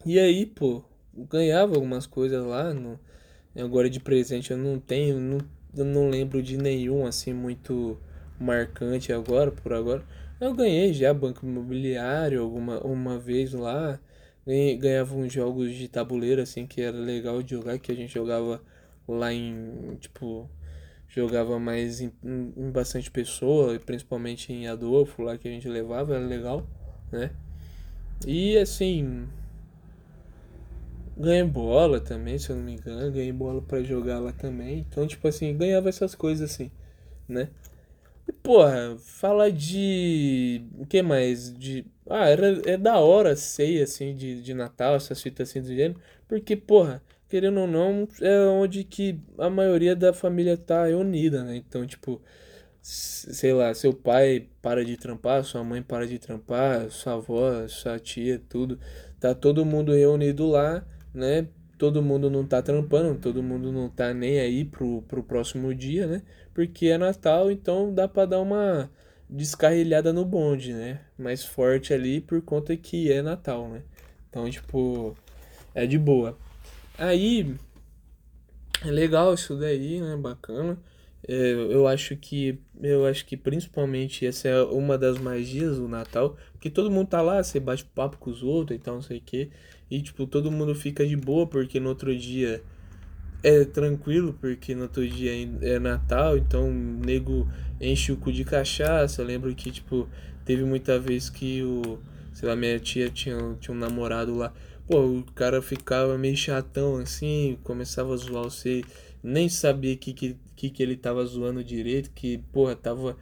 E 0.07 0.19
aí, 0.19 0.47
pô, 0.47 0.83
ganhava 1.31 1.75
algumas 1.75 2.07
coisas 2.07 2.45
lá. 2.45 2.73
No, 2.73 2.99
agora 3.57 3.91
de 3.91 4.01
presente 4.01 4.51
eu 4.51 4.57
não 4.57 4.79
tenho, 4.79 5.19
não, 5.19 5.39
eu 5.77 5.85
não 5.85 6.09
lembro 6.09 6.43
de 6.43 6.57
nenhum 6.57 7.07
assim 7.07 7.33
muito 7.33 7.99
marcante 8.41 9.13
agora, 9.13 9.51
por 9.51 9.73
agora. 9.73 10.03
Eu 10.41 10.55
ganhei 10.55 10.93
já 10.93 11.13
banco 11.13 11.45
imobiliário 11.45 12.41
alguma 12.43 12.81
uma 12.81 13.19
vez 13.19 13.53
lá. 13.53 13.99
Ganhei, 14.47 14.77
ganhava 14.77 15.15
uns 15.15 15.33
jogos 15.33 15.75
de 15.75 15.89
tabuleiro, 15.89 16.41
assim, 16.41 16.67
que 16.67 16.81
era 16.81 16.97
legal 16.97 17.43
de 17.43 17.51
jogar, 17.51 17.79
que 17.79 17.93
a 17.93 17.95
gente 17.95 18.15
jogava 18.15 18.63
lá 19.07 19.33
em, 19.33 19.97
tipo, 20.01 20.49
jogava 21.09 21.59
mais 21.59 22.01
em, 22.01 22.13
em 22.25 22.71
bastante 22.71 23.11
pessoa, 23.11 23.79
principalmente 23.81 24.53
em 24.53 24.69
Adolfo, 24.69 25.23
lá 25.23 25.37
que 25.37 25.49
a 25.49 25.51
gente 25.51 25.69
levava, 25.69 26.15
era 26.15 26.25
legal, 26.25 26.67
né? 27.11 27.31
E 28.27 28.57
assim, 28.59 29.27
ganhei 31.17 31.45
bola 31.45 32.01
também, 32.01 32.39
se 32.39 32.51
eu 32.51 32.57
não 32.57 32.63
me 32.65 32.75
engano, 32.75 33.13
ganhei 33.13 33.33
bola 33.33 33.61
para 33.61 33.83
jogar 33.83 34.19
lá 34.19 34.33
também. 34.33 34.79
Então, 34.79 35.07
tipo 35.07 35.27
assim, 35.27 35.57
ganhava 35.57 35.89
essas 35.89 36.15
coisas 36.15 36.51
assim, 36.51 36.71
né? 37.29 37.49
E, 38.29 38.33
porra, 38.33 38.97
fala 38.99 39.51
de. 39.51 40.63
O 40.79 40.87
que 40.87 41.03
mais? 41.03 41.53
De. 41.57 41.87
Ah, 42.09 42.29
era, 42.29 42.61
é 42.71 42.77
da 42.77 42.99
hora 42.99 43.35
ceia, 43.37 43.85
assim, 43.85 44.15
de, 44.15 44.43
de 44.43 44.55
Natal, 44.55 44.95
essas 44.97 45.21
fitas 45.23 45.49
assim 45.51 45.63
do 45.63 45.69
gênero. 45.69 46.01
Porque, 46.29 46.57
porra, 46.57 47.03
querendo 47.29 47.61
ou 47.61 47.67
não, 47.67 48.07
é 48.21 48.39
onde 48.47 48.85
que 48.85 49.19
a 49.39 49.49
maioria 49.51 49.97
da 49.97 50.13
família 50.13 50.57
tá 50.57 50.85
unida, 50.85 51.43
né? 51.45 51.57
Então, 51.57 51.87
tipo, 51.87 52.21
sei 52.83 53.53
lá, 53.53 53.73
seu 53.75 53.93
pai 53.95 54.49
para 54.63 54.85
de 54.85 54.97
trampar, 54.97 55.45
sua 55.45 55.65
mãe 55.65 55.83
para 55.83 56.07
de 56.07 56.19
trampar, 56.19 56.91
sua 56.91 57.15
avó, 57.15 57.67
sua 57.69 57.99
tia, 57.99 58.41
tudo. 58.49 58.79
Tá 59.21 59.35
todo 59.35 59.65
mundo 59.65 59.93
reunido 59.93 60.47
lá, 60.49 60.85
né? 61.15 61.49
Todo 61.79 62.03
mundo 62.03 62.29
não 62.29 62.45
tá 62.45 62.61
trampando, 62.61 63.19
todo 63.21 63.43
mundo 63.43 63.73
não 63.73 63.89
tá 63.89 64.13
nem 64.13 64.41
aí 64.41 64.65
pro, 64.65 65.03
pro 65.03 65.23
próximo 65.23 65.73
dia, 65.75 66.07
né? 66.07 66.23
Porque 66.53 66.87
é 66.89 66.99
Natal, 66.99 67.51
então 67.51 67.95
dá 67.95 68.09
pra 68.09 68.27
dar 68.27 68.41
uma 68.41 68.91
descarrilhada 69.31 70.13
no 70.13 70.25
bonde, 70.25 70.73
né? 70.73 71.01
Mais 71.19 71.45
forte 71.45 71.95
ali 71.95 72.21
por 72.21 72.43
conta 72.43 72.77
que 72.77 73.13
é 73.13 73.23
Natal, 73.23 73.69
né? 73.69 73.83
Então, 74.29 74.51
tipo, 74.51 75.17
é 75.75 75.87
de 75.87 75.99
boa. 75.99 76.37
Aí, 76.99 77.55
é 78.85 78.91
legal 78.91 79.35
isso 79.35 79.57
daí, 79.57 80.01
né? 80.01 80.17
Bacana. 80.17 80.79
É, 81.27 81.53
eu 81.53 81.87
acho 81.87 82.17
que 82.17 82.61
eu 82.81 83.05
acho 83.07 83.27
que 83.27 83.37
principalmente 83.37 84.25
essa 84.25 84.49
é 84.49 84.63
uma 84.63 84.97
das 84.97 85.19
magias 85.19 85.77
do 85.77 85.89
Natal, 85.89 86.37
que 86.61 86.71
todo 86.71 86.91
mundo 86.91 87.09
tá 87.09 87.21
lá, 87.21 87.43
você 87.43 87.59
bate 87.59 87.85
papo 87.85 88.19
com 88.19 88.31
os 88.31 88.43
outros 88.43 88.79
e 88.79 88.81
tal, 88.81 88.95
não 88.97 89.03
sei 89.03 89.19
o 89.19 89.21
que, 89.21 89.51
e 89.91 90.03
tipo, 90.03 90.27
todo 90.27 90.51
mundo 90.51 90.75
fica 90.75 91.07
de 91.07 91.17
boa 91.17 91.47
porque 91.47 91.81
no 91.81 91.89
outro 91.91 92.17
dia 92.17 92.63
é 93.43 93.65
tranquilo, 93.65 94.37
porque 94.41 94.75
no 94.75 94.83
outro 94.83 95.07
dia 95.07 95.33
é 95.63 95.79
Natal, 95.79 96.37
então 96.37 96.69
o 96.69 96.73
nego 96.73 97.49
enche 97.81 98.13
o 98.13 98.17
cu 98.17 98.33
de 98.33 98.45
cachaça. 98.45 99.23
Eu 99.23 99.27
lembro 99.27 99.55
que, 99.55 99.71
tipo, 99.71 100.09
teve 100.45 100.65
muita 100.65 100.99
vez 100.99 101.31
que 101.31 101.63
o, 101.63 101.99
sei 102.33 102.49
lá, 102.49 102.57
minha 102.57 102.79
tia 102.81 103.11
tinha, 103.11 103.57
tinha 103.61 103.75
um 103.75 103.79
namorado 103.79 104.35
lá. 104.37 104.53
Pô, 104.87 105.01
o 105.01 105.23
cara 105.35 105.61
ficava 105.63 106.17
meio 106.19 106.37
chatão 106.37 106.97
assim, 106.97 107.59
começava 107.63 108.13
a 108.15 108.17
zoar 108.17 108.45
você, 108.45 108.83
nem 109.23 109.49
sabia 109.49 109.97
que, 109.97 110.13
que, 110.13 110.37
que, 110.57 110.71
que 110.71 110.83
ele 110.83 110.97
tava 110.97 111.25
zoando 111.27 111.63
direito, 111.63 112.11
que, 112.15 112.39
porra, 112.53 112.75
tava, 112.75 113.17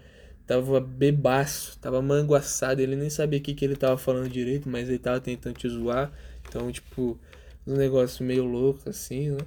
tava 0.46 0.80
bebaço, 0.80 1.76
tava 1.80 2.00
manguaçado, 2.00 2.80
ele 2.80 2.94
nem 2.94 3.10
sabia 3.10 3.40
o 3.40 3.42
que, 3.42 3.52
que 3.54 3.64
ele 3.64 3.76
tava 3.76 3.98
falando 3.98 4.28
direito, 4.28 4.68
mas 4.68 4.88
ele 4.88 4.98
tava 4.98 5.20
tentando 5.20 5.56
te 5.58 5.68
zoar. 5.68 6.12
Então, 6.48 6.70
tipo, 6.70 7.18
um 7.66 7.74
negócio 7.74 8.24
meio 8.24 8.44
louco 8.44 8.88
assim, 8.88 9.30
né? 9.30 9.38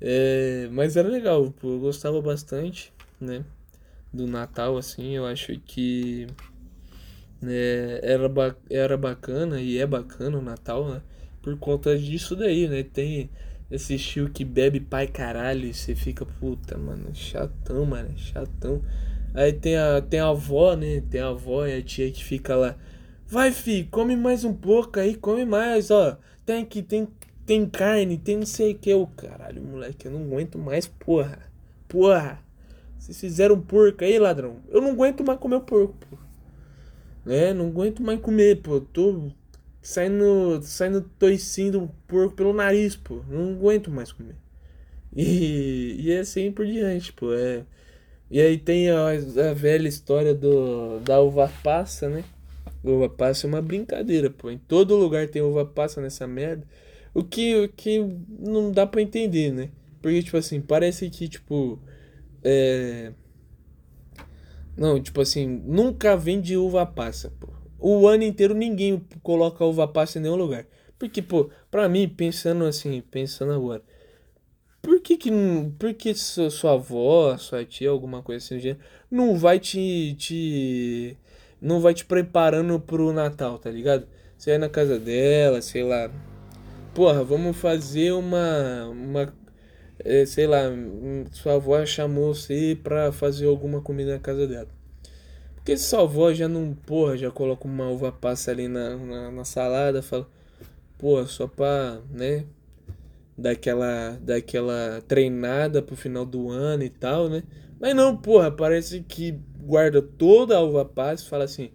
É, 0.00 0.68
mas 0.72 0.96
era 0.96 1.08
legal, 1.08 1.52
eu 1.62 1.78
gostava 1.78 2.20
bastante, 2.22 2.92
né? 3.20 3.44
Do 4.12 4.26
Natal, 4.26 4.76
assim, 4.78 5.16
eu 5.16 5.26
acho 5.26 5.58
que 5.60 6.26
né, 7.40 8.00
era, 8.02 8.28
ba 8.28 8.56
era 8.68 8.96
bacana 8.96 9.60
e 9.60 9.78
é 9.78 9.86
bacana 9.86 10.38
o 10.38 10.42
Natal, 10.42 10.88
né? 10.88 11.02
por 11.42 11.56
conta 11.58 11.96
disso 11.98 12.36
daí, 12.36 12.68
né? 12.68 12.82
Tem 12.82 13.30
esse 13.70 13.94
estilo 13.94 14.28
que 14.30 14.44
bebe 14.44 14.80
pai 14.80 15.06
caralho 15.06 15.66
e 15.66 15.74
você 15.74 15.94
fica, 15.94 16.24
puta, 16.24 16.76
mano, 16.76 17.14
chatão, 17.14 17.84
mano, 17.86 18.16
chatão. 18.18 18.82
Aí 19.34 19.52
tem 19.52 19.76
a, 19.76 20.00
tem 20.00 20.20
a 20.20 20.28
avó, 20.28 20.74
né? 20.74 21.02
Tem 21.08 21.20
a 21.20 21.28
avó 21.28 21.66
e 21.66 21.76
a 21.76 21.82
tia 21.82 22.10
que 22.10 22.24
fica 22.24 22.56
lá. 22.56 22.76
Vai, 23.30 23.52
fi, 23.52 23.84
come 23.84 24.16
mais 24.16 24.44
um 24.44 24.52
pouco 24.52 24.98
aí, 24.98 25.14
come 25.14 25.44
mais, 25.44 25.88
ó. 25.92 26.18
Tem 26.44 26.64
que 26.64 26.82
tem, 26.82 27.06
tem 27.46 27.64
carne, 27.64 28.18
tem 28.18 28.38
não 28.38 28.44
sei 28.44 28.72
o 28.72 28.74
que. 28.74 28.92
o 28.92 29.06
caralho, 29.06 29.62
moleque, 29.62 30.06
eu 30.06 30.10
não 30.10 30.22
aguento 30.24 30.58
mais, 30.58 30.88
porra. 30.88 31.38
Porra. 31.86 32.42
Vocês 32.98 33.20
fizeram 33.20 33.54
um 33.54 33.60
porco 33.60 34.02
aí, 34.02 34.18
ladrão. 34.18 34.56
Eu 34.68 34.80
não 34.80 34.90
aguento 34.90 35.22
mais 35.24 35.38
comer 35.38 35.60
porco. 35.60 36.18
Né? 37.24 37.54
Não 37.54 37.68
aguento 37.68 38.02
mais 38.02 38.20
comer, 38.20 38.62
pô. 38.62 38.80
Tô 38.80 39.30
saindo, 39.80 40.60
saindo 40.62 41.00
toicinho 41.16 41.72
do 41.72 41.90
porco 42.08 42.34
pelo 42.34 42.52
nariz, 42.52 42.96
pô. 42.96 43.22
Não 43.28 43.52
aguento 43.52 43.92
mais 43.92 44.10
comer. 44.10 44.34
E, 45.14 45.96
e 46.00 46.10
é 46.10 46.18
assim 46.18 46.50
por 46.50 46.66
diante, 46.66 47.12
pô. 47.12 47.32
É, 47.32 47.64
e 48.28 48.40
aí 48.40 48.58
tem 48.58 48.90
a, 48.90 49.06
a 49.50 49.54
velha 49.54 49.86
história 49.86 50.34
do, 50.34 50.98
da 51.00 51.20
uva 51.20 51.48
passa, 51.62 52.08
né? 52.08 52.24
Uva 52.82 53.08
passa 53.08 53.46
é 53.46 53.48
uma 53.48 53.60
brincadeira, 53.62 54.30
pô. 54.30 54.50
Em 54.50 54.58
todo 54.58 54.96
lugar 54.96 55.28
tem 55.28 55.42
uva 55.42 55.64
passa 55.64 56.00
nessa 56.00 56.26
merda. 56.26 56.66
O 57.12 57.22
que, 57.24 57.56
o 57.56 57.68
que 57.68 57.98
não 58.38 58.70
dá 58.72 58.86
pra 58.86 59.02
entender, 59.02 59.52
né? 59.52 59.70
Porque, 60.00 60.22
tipo 60.22 60.36
assim, 60.36 60.60
parece 60.60 61.10
que, 61.10 61.28
tipo. 61.28 61.78
É. 62.42 63.12
Não, 64.76 65.00
tipo 65.00 65.20
assim, 65.20 65.46
nunca 65.46 66.16
vende 66.16 66.56
uva 66.56 66.86
passa, 66.86 67.30
pô 67.38 67.60
o 67.80 68.06
ano 68.06 68.22
inteiro 68.22 68.54
ninguém 68.54 69.02
coloca 69.22 69.64
uva 69.64 69.88
passa 69.88 70.18
em 70.18 70.22
nenhum 70.22 70.36
lugar. 70.36 70.66
Porque, 70.98 71.22
pô, 71.22 71.50
pra 71.70 71.88
mim, 71.88 72.06
pensando 72.08 72.64
assim, 72.66 73.00
pensando 73.10 73.52
agora, 73.52 73.82
por 74.82 75.00
que 75.00 75.16
que, 75.16 75.30
por 75.78 75.94
que 75.94 76.14
sua, 76.14 76.50
sua 76.50 76.74
avó, 76.74 77.36
sua 77.38 77.64
tia, 77.64 77.88
alguma 77.88 78.22
coisa 78.22 78.44
assim, 78.44 78.76
não 79.10 79.36
vai 79.36 79.58
te, 79.58 80.14
te, 80.18 81.16
não 81.60 81.80
vai 81.80 81.94
te 81.94 82.04
preparando 82.04 82.78
pro 82.80 83.12
Natal, 83.12 83.58
tá 83.58 83.70
ligado? 83.70 84.06
Você 84.36 84.50
vai 84.50 84.58
na 84.58 84.68
casa 84.68 84.98
dela, 84.98 85.60
sei 85.60 85.82
lá, 85.82 86.10
porra, 86.94 87.22
vamos 87.22 87.56
fazer 87.56 88.12
uma, 88.12 88.88
uma, 88.88 89.34
é, 89.98 90.24
sei 90.24 90.46
lá, 90.46 90.62
sua 91.32 91.54
avó 91.54 91.84
chamou 91.84 92.34
você 92.34 92.78
pra 92.82 93.12
fazer 93.12 93.46
alguma 93.46 93.80
comida 93.82 94.14
na 94.14 94.18
casa 94.18 94.46
dela. 94.46 94.68
Porque 95.56 95.76
sua 95.76 96.02
avó 96.02 96.32
já 96.32 96.48
não, 96.48 96.74
porra, 96.86 97.16
já 97.18 97.30
coloca 97.30 97.68
uma 97.68 97.88
uva 97.88 98.10
passa 98.10 98.50
ali 98.50 98.66
na, 98.66 98.96
na, 98.96 99.30
na 99.30 99.44
salada, 99.44 100.02
fala, 100.02 100.26
porra, 100.98 101.26
só 101.26 101.46
pra, 101.46 102.00
né, 102.10 102.46
daquela, 103.36 104.18
daquela 104.22 105.02
treinada 105.06 105.82
pro 105.82 105.96
final 105.96 106.24
do 106.24 106.50
ano 106.50 106.82
e 106.82 106.90
tal, 106.90 107.28
né? 107.28 107.42
Mas 107.80 107.94
não, 107.96 108.14
porra, 108.14 108.50
parece 108.50 109.00
que 109.00 109.32
guarda 109.58 110.02
toda 110.02 110.54
a 110.54 110.60
uva 110.60 110.84
passa 110.84 111.24
e 111.24 111.28
fala 111.28 111.44
assim, 111.44 111.70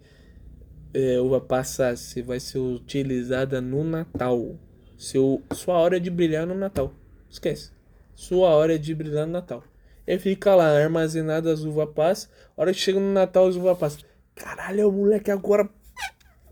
é, 0.94 1.20
uva 1.20 1.40
passa 1.40 1.96
se 1.96 2.22
vai 2.22 2.38
ser 2.38 2.58
utilizada 2.58 3.60
no 3.60 3.82
Natal. 3.82 4.56
Seu, 4.96 5.42
sua 5.52 5.74
hora 5.78 5.98
de 5.98 6.08
brilhar 6.08 6.46
no 6.46 6.54
Natal. 6.54 6.92
Esquece. 7.28 7.72
Sua 8.14 8.50
hora 8.50 8.78
de 8.78 8.94
brilhar 8.94 9.26
no 9.26 9.32
Natal. 9.32 9.64
E 10.06 10.16
fica 10.16 10.54
lá, 10.54 10.68
armazenado 10.68 11.50
as 11.50 11.64
uva 11.64 11.88
passa. 11.88 12.28
hora 12.56 12.72
que 12.72 12.78
chega 12.78 13.00
no 13.00 13.12
Natal, 13.12 13.48
as 13.48 13.56
uva 13.56 13.74
passa. 13.74 13.98
Caralho, 14.36 14.92
moleque, 14.92 15.32
agora. 15.32 15.68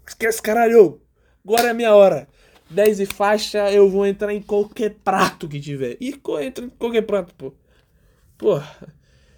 Esquece, 0.04 0.42
caralho! 0.42 1.00
Agora 1.44 1.68
é 1.68 1.70
a 1.70 1.74
minha 1.74 1.94
hora. 1.94 2.26
10 2.70 3.00
e 3.00 3.06
faixa, 3.06 3.70
eu 3.70 3.88
vou 3.88 4.04
entrar 4.04 4.34
em 4.34 4.42
qualquer 4.42 4.96
prato 5.04 5.46
que 5.48 5.60
tiver. 5.60 5.96
E 6.00 6.20
entra 6.42 6.64
em 6.64 6.70
qualquer 6.70 7.02
prato, 7.02 7.32
pô. 7.34 7.52
Pô, 8.36 8.60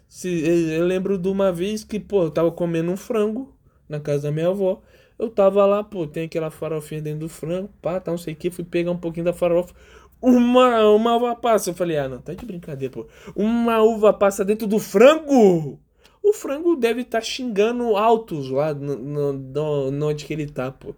se, 0.09 0.29
eu 0.73 0.85
lembro 0.87 1.19
de 1.19 1.29
uma 1.29 1.53
vez 1.53 1.85
que, 1.85 1.99
pô, 2.01 2.25
eu 2.25 2.31
tava 2.31 2.51
comendo 2.51 2.91
um 2.91 2.97
frango 2.97 3.55
na 3.89 4.01
casa 4.01 4.25
da 4.25 4.33
minha 4.33 4.49
avó. 4.49 4.83
Eu 5.19 5.31
tava 5.31 5.65
lá, 5.65 5.83
pô, 5.83 6.07
tem 6.07 6.25
aquela 6.25 6.51
farofinha 6.51 7.01
dentro 7.01 7.21
do 7.21 7.29
frango, 7.29 7.71
pá, 7.81 7.99
tá, 7.99 8.11
não 8.11 8.19
sei 8.19 8.35
o 8.35 8.37
que. 8.37 8.51
Fui 8.51 8.65
pegar 8.65 8.91
um 8.91 8.99
pouquinho 8.99 9.25
da 9.25 9.33
farofa 9.33 9.75
uma, 10.21 10.89
uma 10.91 11.17
uva 11.17 11.37
passa. 11.37 11.71
Eu 11.71 11.75
falei, 11.75 11.99
ah, 11.99 12.09
não, 12.09 12.19
tá 12.19 12.35
de 12.35 12.45
brincadeira, 12.45 12.93
pô. 12.93 13.07
Uma 13.35 13.83
uva 13.83 14.13
passa 14.13 14.45
dentro 14.45 14.67
do 14.67 14.79
frango? 14.79 15.79
O 16.23 16.33
frango 16.33 16.75
deve 16.77 17.03
estar 17.03 17.19
tá 17.19 17.25
xingando 17.25 17.97
altos 17.97 18.51
lá 18.51 18.75
no, 18.75 18.97
no, 19.33 19.91
no, 19.91 20.09
onde 20.09 20.25
que 20.25 20.33
ele 20.33 20.47
tá, 20.47 20.71
pô. 20.71 20.95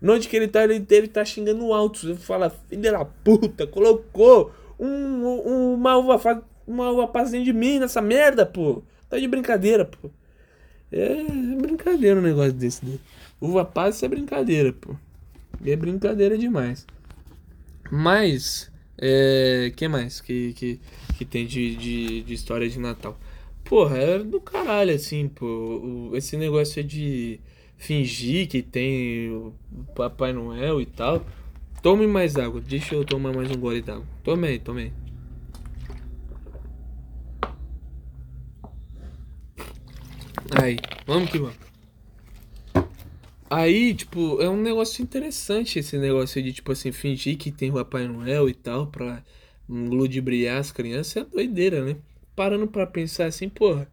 No 0.00 0.14
onde 0.14 0.28
que 0.28 0.36
ele 0.36 0.48
tá, 0.48 0.64
ele 0.64 0.80
deve 0.80 1.06
estar 1.06 1.20
tá 1.20 1.24
xingando 1.24 1.72
altos. 1.72 2.04
Ele 2.04 2.16
fala, 2.16 2.50
filha 2.68 2.92
da 2.92 3.04
puta, 3.04 3.66
colocou 3.66 4.50
um, 4.78 4.86
um, 4.86 5.74
uma, 5.74 5.96
uva, 5.96 6.42
uma 6.66 6.90
uva 6.90 7.08
passa 7.08 7.32
dentro 7.32 7.46
de 7.46 7.52
mim 7.52 7.78
nessa 7.78 8.00
merda, 8.00 8.44
pô. 8.46 8.82
Tá 9.08 9.18
de 9.18 9.28
brincadeira, 9.28 9.84
pô. 9.84 10.10
É, 10.90 11.20
é 11.20 11.56
brincadeira 11.56 12.18
um 12.18 12.22
negócio 12.22 12.52
desse. 12.52 12.84
Né? 12.84 12.98
Uva 13.40 13.64
passa 13.64 14.06
é 14.06 14.08
brincadeira, 14.08 14.72
pô. 14.72 14.94
É 15.64 15.76
brincadeira 15.76 16.36
demais. 16.36 16.86
Mas, 17.90 18.70
é, 18.98 19.72
que 19.76 19.86
mais 19.88 20.20
que, 20.20 20.52
que, 20.54 20.80
que 21.18 21.24
tem 21.24 21.46
de, 21.46 21.76
de, 21.76 22.22
de 22.22 22.34
história 22.34 22.68
de 22.68 22.78
Natal? 22.78 23.18
Porra, 23.64 23.98
é 23.98 24.18
do 24.18 24.40
caralho, 24.40 24.94
assim, 24.94 25.28
pô. 25.28 26.10
Esse 26.14 26.36
negócio 26.36 26.82
de 26.82 27.40
fingir 27.82 28.48
que 28.48 28.62
tem 28.62 29.30
o 29.30 29.52
Papai 29.94 30.32
Noel 30.32 30.80
e 30.80 30.86
tal. 30.86 31.24
Tome 31.82 32.06
mais 32.06 32.36
água. 32.36 32.60
Deixa 32.60 32.94
eu 32.94 33.04
tomar 33.04 33.32
mais 33.32 33.50
um 33.50 33.56
gole 33.56 33.82
d'água. 33.82 34.06
Tome 34.22 34.46
aí, 34.46 34.58
tome 34.58 34.82
aí. 34.82 34.92
Aí, 40.60 40.76
vamos 41.06 41.30
que 41.30 41.38
vamos. 41.38 41.56
Aí, 43.48 43.94
tipo, 43.94 44.40
é 44.40 44.48
um 44.48 44.56
negócio 44.56 45.02
interessante 45.02 45.78
esse 45.78 45.98
negócio 45.98 46.42
de, 46.42 46.52
tipo 46.52 46.72
assim, 46.72 46.92
fingir 46.92 47.36
que 47.36 47.50
tem 47.50 47.70
o 47.70 47.74
Papai 47.74 48.06
Noel 48.06 48.48
e 48.48 48.54
tal, 48.54 48.86
pra 48.86 49.22
ludibriar 49.68 50.58
as 50.58 50.72
crianças, 50.72 51.16
é 51.16 51.24
doideira, 51.24 51.84
né? 51.84 51.96
Parando 52.34 52.66
pra 52.66 52.86
pensar 52.86 53.26
assim, 53.26 53.48
porra, 53.48 53.88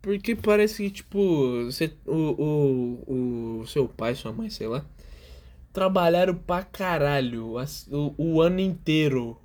porque 0.00 0.34
parece 0.34 0.84
que, 0.84 0.90
tipo, 0.90 1.64
você, 1.64 1.92
o, 2.06 3.02
o, 3.06 3.60
o 3.60 3.66
seu 3.66 3.88
pai, 3.88 4.14
sua 4.14 4.32
mãe, 4.32 4.50
sei 4.50 4.68
lá, 4.68 4.84
trabalharam 5.72 6.34
pra 6.34 6.62
caralho 6.62 7.56
o, 7.90 8.14
o 8.16 8.40
ano 8.40 8.60
inteiro 8.60 9.36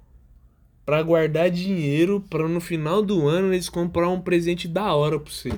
pra 0.86 1.01
guardar 1.03 1.50
dinheiro 1.50 2.24
pra 2.29 2.48
no 2.48 2.60
final 2.60 3.01
do 3.01 3.27
ano 3.27 3.53
eles 3.53 3.70
comprar 3.70 4.10
um 4.10 4.22
presente 4.22 4.68
da 4.68 4.94
hora 4.94 5.20
pra 5.20 5.32
você. 5.32 5.51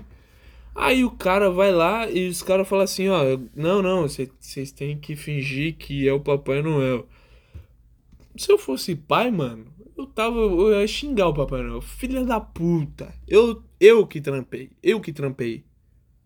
Aí 0.74 1.04
o 1.04 1.12
cara 1.12 1.50
vai 1.50 1.72
lá 1.72 2.10
e 2.10 2.28
os 2.28 2.42
caras 2.42 2.68
falam 2.68 2.86
assim, 2.86 3.10
ó, 3.10 3.22
não, 3.56 3.82
não, 3.82 4.04
vocês 4.04 4.72
têm 4.72 4.98
que 4.98 5.16
fingir 5.16 5.76
que 5.76 6.08
é 6.08 6.14
o 6.14 6.20
Papai 6.20 6.62
Noel. 6.62 7.08
Se 8.38 8.52
eu 8.52 8.58
fosse 8.58 8.96
pai, 8.96 9.30
mano, 9.30 9.66
eu 9.98 10.06
tava. 10.08 10.40
Eu 10.40 10.80
ia 10.80 10.88
xingar 10.88 11.28
o 11.28 11.34
Papai 11.34 11.62
Noel. 11.62 11.82
Filha 11.82 12.24
da 12.24 12.40
puta. 12.40 13.14
Eu, 13.28 13.62
eu 13.80 14.08
que 14.08 14.22
trampei. 14.22 14.70
Eu 14.82 15.00
que 15.02 15.12
trampei. 15.12 15.64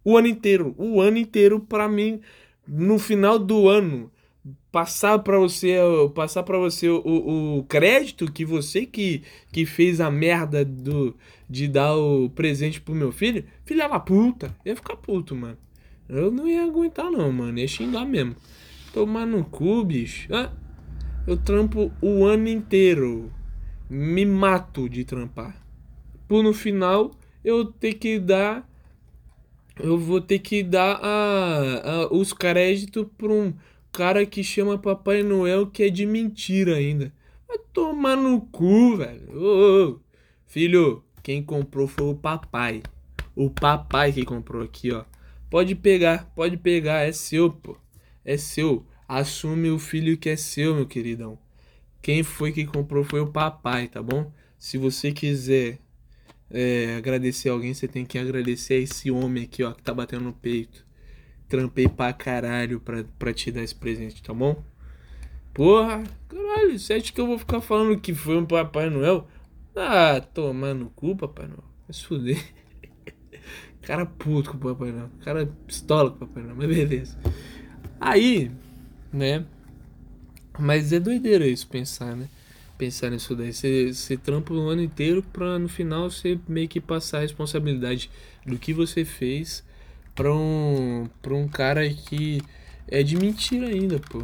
O 0.03 0.17
ano 0.17 0.27
inteiro. 0.27 0.75
O 0.77 1.01
ano 1.01 1.17
inteiro 1.17 1.59
pra 1.59 1.89
mim. 1.89 2.21
No 2.67 2.97
final 2.97 3.37
do 3.37 3.67
ano 3.67 4.11
passar 4.75 5.19
para 5.19 5.39
você 5.39 5.77
passar 6.13 6.43
para 6.43 6.57
você 6.57 6.89
o, 6.89 6.97
o, 6.97 7.63
crédito 7.63 8.29
que 8.29 8.43
você 8.43 8.85
que, 8.85 9.23
que 9.49 9.65
fez 9.65 10.01
a 10.01 10.11
merda 10.11 10.65
do 10.65 11.15
de 11.49 11.65
dar 11.69 11.95
o 11.95 12.29
presente 12.29 12.81
pro 12.81 12.93
meu 12.93 13.09
filho, 13.09 13.45
filha 13.63 13.87
da 13.87 13.97
puta, 14.01 14.53
ia 14.65 14.75
ficar 14.75 14.97
puto, 14.97 15.33
mano. 15.33 15.57
Eu 16.09 16.29
não 16.29 16.45
ia 16.45 16.65
aguentar 16.65 17.09
não, 17.09 17.31
mano, 17.31 17.57
ia 17.57 17.67
xingar 17.69 18.03
mesmo. 18.03 18.35
Tomar 18.91 19.25
no 19.25 19.45
cu, 19.45 19.81
bicho. 19.85 20.27
Ah, 20.35 20.51
eu 21.25 21.37
trampo 21.37 21.89
o 22.01 22.25
ano 22.25 22.49
inteiro. 22.49 23.31
Me 23.89 24.25
mato 24.25 24.89
de 24.89 25.05
trampar. 25.05 25.55
Por 26.27 26.43
no 26.43 26.53
final 26.53 27.11
eu 27.45 27.63
ter 27.63 27.93
que 27.93 28.19
dar 28.19 28.69
eu 29.79 29.97
vou 29.97 30.19
ter 30.19 30.39
que 30.39 30.63
dar 30.63 30.99
a, 31.01 31.91
a 31.91 32.13
os 32.13 32.33
créditos 32.33 33.05
para 33.17 33.31
um 33.31 33.53
cara 33.95 34.25
que 34.25 34.43
chama 34.43 34.77
Papai 34.77 35.23
Noel 35.23 35.67
que 35.67 35.83
é 35.83 35.89
de 35.89 36.05
mentira 36.05 36.75
ainda. 36.75 37.13
Vai 37.47 37.57
tomar 37.71 38.17
no 38.17 38.41
cu, 38.41 38.97
velho. 38.97 39.31
Ô, 39.33 39.91
ô, 39.91 39.99
filho, 40.45 41.01
quem 41.23 41.41
comprou 41.41 41.87
foi 41.87 42.07
o 42.07 42.15
papai. 42.15 42.83
O 43.33 43.49
papai 43.49 44.11
que 44.11 44.25
comprou 44.25 44.61
aqui, 44.61 44.91
ó. 44.91 45.05
Pode 45.49 45.75
pegar, 45.75 46.29
pode 46.35 46.57
pegar, 46.57 47.07
é 47.07 47.13
seu, 47.13 47.49
pô. 47.49 47.77
É 48.25 48.35
seu. 48.35 48.85
Assume 49.07 49.69
o 49.69 49.79
filho 49.79 50.17
que 50.17 50.27
é 50.27 50.35
seu, 50.35 50.75
meu 50.75 50.85
queridão. 50.85 51.39
Quem 52.01 52.21
foi 52.21 52.51
que 52.51 52.65
comprou 52.65 53.03
foi 53.05 53.21
o 53.21 53.31
papai, 53.31 53.87
tá 53.87 54.03
bom? 54.03 54.29
Se 54.57 54.77
você 54.77 55.13
quiser 55.13 55.79
é, 56.51 56.95
agradecer 56.97 57.47
alguém, 57.47 57.73
você 57.73 57.87
tem 57.87 58.05
que 58.05 58.19
agradecer 58.19 58.73
a 58.73 58.79
esse 58.79 59.09
homem 59.09 59.45
aqui, 59.45 59.63
ó, 59.63 59.71
que 59.71 59.83
tá 59.83 59.93
batendo 59.93 60.25
no 60.25 60.33
peito 60.33 60.84
trampei 61.47 61.87
pra 61.87 62.13
caralho 62.13 62.79
pra, 62.79 63.03
pra 63.17 63.33
te 63.33 63.51
dar 63.51 63.63
esse 63.63 63.75
presente, 63.75 64.21
tá 64.21 64.33
bom? 64.33 64.63
Porra, 65.53 66.03
caralho, 66.27 66.77
você 66.77 66.93
acha 66.93 67.13
que 67.13 67.21
eu 67.21 67.27
vou 67.27 67.39
ficar 67.39 67.61
falando 67.61 67.99
que 67.99 68.13
foi 68.13 68.37
um 68.37 68.45
Papai 68.45 68.89
Noel? 68.89 69.27
Ah, 69.75 70.19
tomar 70.19 70.73
no 70.73 70.89
cu, 70.89 71.15
Papai 71.15 71.47
Noel. 71.47 71.63
Vai 71.87 71.93
se 71.93 72.03
fuder. 72.05 72.43
Cara 73.81 74.05
puto 74.05 74.51
com 74.51 74.57
o 74.57 74.59
Papai 74.59 74.91
Noel. 74.91 75.09
Cara 75.23 75.45
pistola 75.65 76.11
com 76.11 76.17
o 76.17 76.27
Papai 76.27 76.43
Noel, 76.43 76.55
mas 76.55 76.67
beleza. 76.67 77.17
Aí, 77.99 78.51
né? 79.13 79.45
Mas 80.59 80.91
é 80.91 80.99
doideira 80.99 81.47
isso 81.47 81.67
pensar, 81.67 82.15
né? 82.15 82.27
Pensar 82.77 83.09
nisso 83.09 83.35
daí. 83.35 83.53
Você, 83.53 83.93
você 83.93 84.17
trampa 84.17 84.53
o 84.53 84.67
ano 84.67 84.81
inteiro 84.81 85.23
pra 85.23 85.57
no 85.57 85.69
final 85.69 86.09
você 86.09 86.37
meio 86.47 86.67
que 86.67 86.81
passar 86.81 87.19
a 87.19 87.21
responsabilidade 87.21 88.09
do 88.45 88.57
que 88.57 88.73
você 88.73 89.05
fez 89.05 89.63
pra 90.15 90.33
um, 90.33 91.07
pra 91.21 91.35
um 91.35 91.47
cara 91.47 91.87
que 91.89 92.41
é 92.87 93.03
de 93.03 93.17
mentira 93.17 93.67
ainda, 93.67 93.99
pô. 93.99 94.21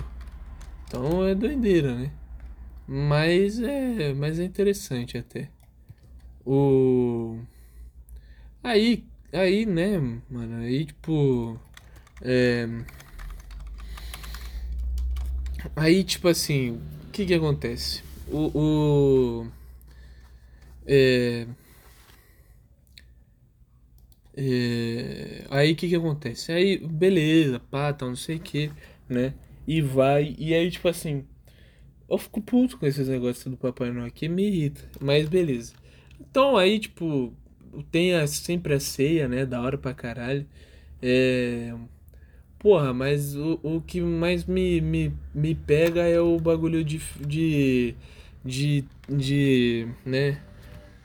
Então 0.88 1.26
é 1.28 1.36
doideira, 1.36 1.94
né? 1.96 2.12
Mas 2.88 3.60
é, 3.60 4.14
mas 4.14 4.40
é 4.40 4.44
interessante 4.44 5.18
até. 5.18 5.50
O 6.46 7.38
aí, 8.64 9.06
aí, 9.32 9.66
né, 9.66 10.00
mano, 10.30 10.62
aí 10.64 10.86
tipo 10.86 11.60
é 12.22 12.68
Aí, 15.76 16.04
tipo 16.04 16.28
assim, 16.28 16.72
o 16.72 17.12
que 17.12 17.26
que 17.26 17.34
acontece? 17.34 18.04
O, 18.28 18.52
o 18.54 19.48
é, 20.86 21.46
é, 24.36 25.46
aí 25.50 25.74
o 25.74 25.76
que 25.76 25.90
que 25.90 25.96
acontece? 25.96 26.52
Aí, 26.52 26.78
beleza, 26.78 27.60
pá, 27.60 27.92
tal, 27.94 28.10
não 28.10 28.16
sei 28.16 28.38
o 28.38 28.40
que, 28.40 28.72
né? 29.10 29.34
E 29.68 29.82
vai, 29.82 30.36
e 30.40 30.54
aí, 30.54 30.72
tipo 30.72 30.88
assim, 30.88 31.26
eu 32.10 32.18
fico 32.18 32.42
puto 32.42 32.78
com 32.78 32.86
esses 32.86 33.08
negócios 33.08 33.46
do 33.46 33.58
Papai 33.58 33.92
Noel 33.92 34.08
aqui, 34.08 34.28
me 34.30 34.48
irrita, 34.48 34.82
mas 35.00 35.28
beleza. 35.30 35.74
Então 36.20 36.58
aí, 36.58 36.80
tipo, 36.80 37.34
tem 37.92 38.16
a, 38.16 38.28
sempre 38.28 38.74
a 38.74 38.80
ceia, 38.80 39.28
né? 39.28 39.46
Da 39.46 39.62
hora 39.62 39.78
pra 39.78 39.94
caralho. 39.94 40.46
É. 41.02 41.74
Porra, 42.60 42.94
mas 42.94 43.36
o, 43.36 43.60
o 43.64 43.82
que 43.82 44.02
mais 44.02 44.46
me, 44.46 44.82
me, 44.82 45.14
me 45.34 45.56
pega 45.56 46.02
é 46.04 46.20
o 46.20 46.40
bagulho 46.40 46.84
de. 46.84 47.02
de. 47.20 47.96
de. 48.46 48.86
de 49.10 49.88
né? 50.06 50.42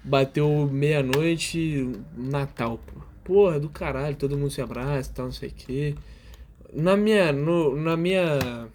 Bateu 0.05 0.69
meia-noite, 0.71 1.93
Natal, 2.17 2.79
pô 2.79 3.16
porra, 3.27 3.59
do 3.59 3.69
caralho, 3.69 4.15
todo 4.15 4.39
mundo 4.39 4.53
se 4.53 4.63
abraça 4.63 5.11
e 5.11 5.15
tal, 5.15 5.27
não 5.27 5.33
sei 5.33 5.49
o 5.49 5.53
quê. 5.53 5.95
Na 6.73 6.97
minha, 6.97 7.33
no, 7.33 7.77
na 7.77 7.97
minha, 7.97 8.69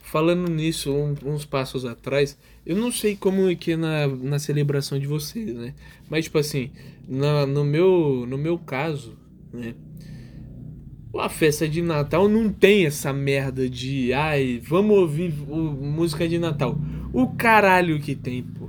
falando 0.00 0.48
nisso 0.48 0.92
um, 0.92 1.16
uns 1.24 1.44
passos 1.44 1.84
atrás, 1.84 2.38
eu 2.64 2.76
não 2.76 2.92
sei 2.92 3.16
como 3.16 3.50
é 3.50 3.56
que 3.56 3.72
é 3.72 3.76
na, 3.76 4.06
na 4.06 4.38
celebração 4.38 4.98
de 5.00 5.06
vocês, 5.06 5.52
né? 5.54 5.74
Mas, 6.08 6.26
tipo 6.26 6.38
assim, 6.38 6.70
na, 7.08 7.44
no, 7.44 7.64
meu, 7.64 8.24
no 8.28 8.38
meu 8.38 8.56
caso, 8.56 9.14
né? 9.52 9.74
A 11.18 11.28
festa 11.28 11.68
de 11.68 11.82
Natal 11.82 12.28
não 12.28 12.52
tem 12.52 12.86
essa 12.86 13.12
merda 13.12 13.68
de, 13.68 14.12
ai, 14.12 14.62
vamos 14.62 14.96
ouvir 14.96 15.34
o, 15.48 15.56
música 15.56 16.28
de 16.28 16.38
Natal. 16.38 16.78
O 17.12 17.28
caralho 17.28 17.98
que 17.98 18.14
tem, 18.14 18.44
pô. 18.44 18.68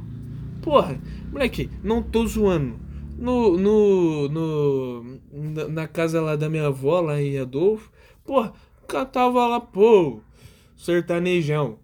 Porra, 0.64 1.00
moleque, 1.32 1.70
não 1.84 2.02
tô 2.02 2.26
zoando 2.26 2.90
no, 3.20 3.58
no, 3.58 4.30
no, 4.30 5.19
na 5.32 5.88
casa 5.88 6.22
lá 6.22 6.36
da 6.36 6.50
minha 6.50 6.68
avó, 6.68 7.02
lá 7.02 7.22
em 7.22 7.38
Adolfo, 7.38 7.92
pô, 8.24 8.48
tava 9.06 9.48
lá, 9.48 9.60
pô, 9.60 10.22
sertanejão, 10.78 11.78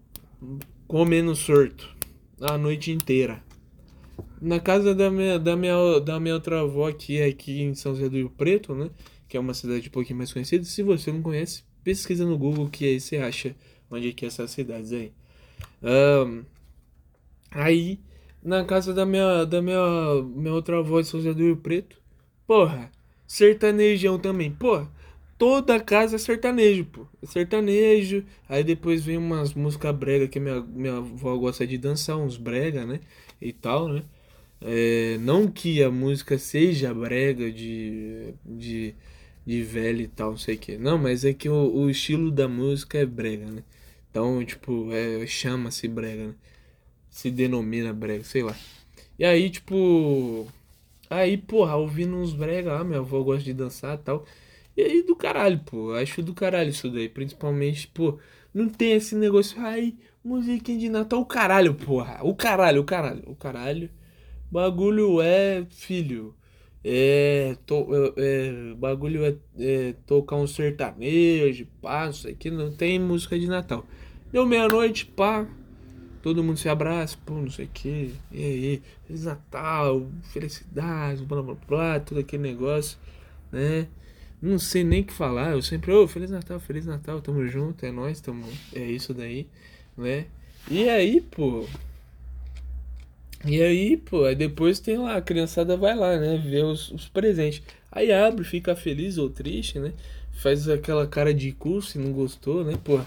comendo 0.86 1.34
sorto 1.34 1.94
a 2.40 2.58
noite 2.58 2.90
inteira. 2.90 3.42
Na 4.40 4.60
casa 4.60 4.94
da 4.94 5.10
minha, 5.10 5.38
da 5.38 5.56
minha, 5.56 6.00
da 6.00 6.20
minha 6.20 6.34
outra 6.34 6.60
avó, 6.60 6.90
que 6.92 7.18
é 7.18 7.26
aqui 7.26 7.62
em 7.62 7.74
São 7.74 7.94
José 7.94 8.08
do 8.08 8.16
Rio 8.16 8.30
Preto, 8.30 8.74
né? 8.74 8.90
Que 9.28 9.36
é 9.36 9.40
uma 9.40 9.54
cidade 9.54 9.88
um 9.88 9.90
pouquinho 9.90 10.18
mais 10.18 10.32
conhecida. 10.32 10.64
Se 10.64 10.82
você 10.82 11.10
não 11.10 11.22
conhece, 11.22 11.64
pesquisa 11.82 12.24
no 12.24 12.36
Google 12.36 12.68
que 12.68 12.84
aí 12.84 13.00
você 13.00 13.16
acha 13.16 13.54
onde 13.90 14.10
é 14.10 14.12
que 14.12 14.24
é 14.24 14.28
essas 14.28 14.50
cidades 14.50 14.92
aí. 14.92 15.12
Um, 15.82 16.44
aí 17.50 17.98
na 18.42 18.64
casa 18.64 18.92
da 18.92 19.04
minha, 19.06 19.44
da 19.44 19.60
minha, 19.62 20.22
minha 20.22 20.54
outra 20.54 20.78
avó 20.78 21.00
de 21.00 21.08
São 21.08 21.20
José 21.20 21.34
do 21.34 21.42
Rio 21.42 21.56
Preto. 21.56 21.96
Porra, 22.46 22.90
sertanejão 23.26 24.18
também. 24.18 24.50
Porra, 24.50 24.90
toda 25.38 25.80
casa 25.80 26.16
é 26.16 26.18
sertanejo, 26.18 26.84
pô. 26.86 27.06
É 27.22 27.26
sertanejo. 27.26 28.24
Aí 28.48 28.64
depois 28.64 29.04
vem 29.04 29.16
umas 29.16 29.54
músicas 29.54 29.94
brega 29.94 30.28
que 30.28 30.40
minha, 30.40 30.60
minha 30.60 30.96
avó 30.98 31.36
gosta 31.36 31.66
de 31.66 31.78
dançar, 31.78 32.16
uns 32.16 32.36
brega, 32.36 32.84
né? 32.86 33.00
E 33.40 33.52
tal, 33.52 33.88
né? 33.88 34.02
É, 34.60 35.18
não 35.20 35.48
que 35.48 35.82
a 35.82 35.90
música 35.90 36.38
seja 36.38 36.92
brega 36.94 37.50
de, 37.52 38.34
de, 38.44 38.94
de 39.46 39.62
velho 39.62 40.02
e 40.02 40.08
tal, 40.08 40.30
não 40.30 40.38
sei 40.38 40.56
o 40.56 40.58
que. 40.58 40.78
Não, 40.78 40.98
mas 40.98 41.24
é 41.24 41.32
que 41.34 41.48
o, 41.48 41.74
o 41.74 41.90
estilo 41.90 42.30
da 42.30 42.48
música 42.48 42.98
é 42.98 43.06
brega, 43.06 43.46
né? 43.46 43.62
Então, 44.10 44.42
tipo, 44.44 44.90
é, 44.92 45.26
chama-se 45.26 45.86
brega, 45.88 46.28
né? 46.28 46.34
se 47.10 47.30
denomina 47.30 47.92
brega, 47.94 48.24
sei 48.24 48.42
lá. 48.42 48.54
E 49.18 49.24
aí, 49.24 49.48
tipo. 49.48 50.46
Aí, 51.08 51.36
porra, 51.36 51.76
ouvindo 51.76 52.16
uns 52.16 52.32
brega 52.32 52.72
lá, 52.72 52.84
minha 52.84 52.98
avó 52.98 53.22
gosta 53.22 53.44
de 53.44 53.52
dançar 53.52 53.96
e 53.96 54.02
tal. 54.02 54.24
E 54.76 54.82
aí 54.82 55.02
do 55.02 55.16
caralho, 55.16 55.60
pô. 55.64 55.92
Acho 55.94 56.22
do 56.22 56.34
caralho 56.34 56.70
isso 56.70 56.90
daí. 56.90 57.08
Principalmente, 57.08 57.88
pô, 57.88 58.18
não 58.52 58.68
tem 58.68 58.92
esse 58.92 59.14
negócio, 59.14 59.60
ai, 59.60 59.94
musiquinha 60.24 60.78
de 60.78 60.88
Natal, 60.88 61.20
o 61.20 61.26
caralho, 61.26 61.74
porra. 61.74 62.20
O 62.22 62.34
caralho, 62.34 62.82
o 62.82 62.84
caralho, 62.84 63.22
o 63.26 63.34
caralho. 63.34 63.90
Bagulho 64.50 65.20
é, 65.20 65.66
filho. 65.70 66.34
É, 66.84 67.56
to, 67.66 67.88
é, 68.16 68.70
é 68.70 68.74
bagulho 68.74 69.24
é, 69.24 69.36
é, 69.58 69.94
tocar 70.06 70.36
um 70.36 70.46
sertanejo, 70.46 71.66
pá, 71.82 72.12
sei 72.12 72.32
que, 72.36 72.48
não 72.48 72.70
tem 72.70 72.98
música 72.98 73.36
de 73.36 73.48
Natal. 73.48 73.84
Deu 74.30 74.46
meia-noite, 74.46 75.04
pá, 75.04 75.48
todo 76.26 76.42
mundo 76.42 76.58
se 76.58 76.68
abraça, 76.68 77.16
pô, 77.24 77.34
não 77.34 77.48
sei 77.48 77.66
o 77.66 77.68
que, 77.72 78.12
e 78.32 78.44
aí, 78.44 78.82
Feliz 79.06 79.22
Natal, 79.26 80.08
felicidade, 80.32 81.22
blá 81.22 81.40
blá 81.40 81.54
blá, 81.68 82.00
todo 82.00 82.18
aquele 82.18 82.42
negócio, 82.42 82.98
né? 83.52 83.86
Não 84.42 84.58
sei 84.58 84.82
nem 84.82 85.02
o 85.02 85.04
que 85.04 85.12
falar, 85.12 85.52
eu 85.52 85.62
sempre, 85.62 85.92
ô, 85.92 86.02
oh, 86.02 86.08
Feliz 86.08 86.28
Natal, 86.28 86.58
Feliz 86.58 86.84
Natal, 86.84 87.20
tamo 87.20 87.46
junto, 87.46 87.86
é 87.86 87.92
nós, 87.92 88.20
tamo, 88.20 88.44
é 88.74 88.82
isso 88.82 89.14
daí, 89.14 89.46
né? 89.96 90.26
E 90.68 90.88
aí, 90.88 91.20
pô, 91.20 91.64
e 93.44 93.62
aí, 93.62 93.96
pô, 93.96 94.24
aí 94.24 94.34
depois 94.34 94.80
tem 94.80 94.98
lá, 94.98 95.18
a 95.18 95.22
criançada 95.22 95.76
vai 95.76 95.94
lá, 95.94 96.18
né, 96.18 96.38
ver 96.38 96.64
os, 96.64 96.90
os 96.90 97.08
presentes. 97.08 97.62
Aí 97.92 98.10
abre, 98.10 98.42
fica 98.42 98.74
feliz 98.74 99.16
ou 99.16 99.30
triste, 99.30 99.78
né? 99.78 99.92
Faz 100.32 100.68
aquela 100.68 101.06
cara 101.06 101.32
de 101.32 101.52
cu 101.52 101.80
se 101.80 101.98
não 102.00 102.10
gostou, 102.12 102.64
né, 102.64 102.76
pô? 102.82 102.98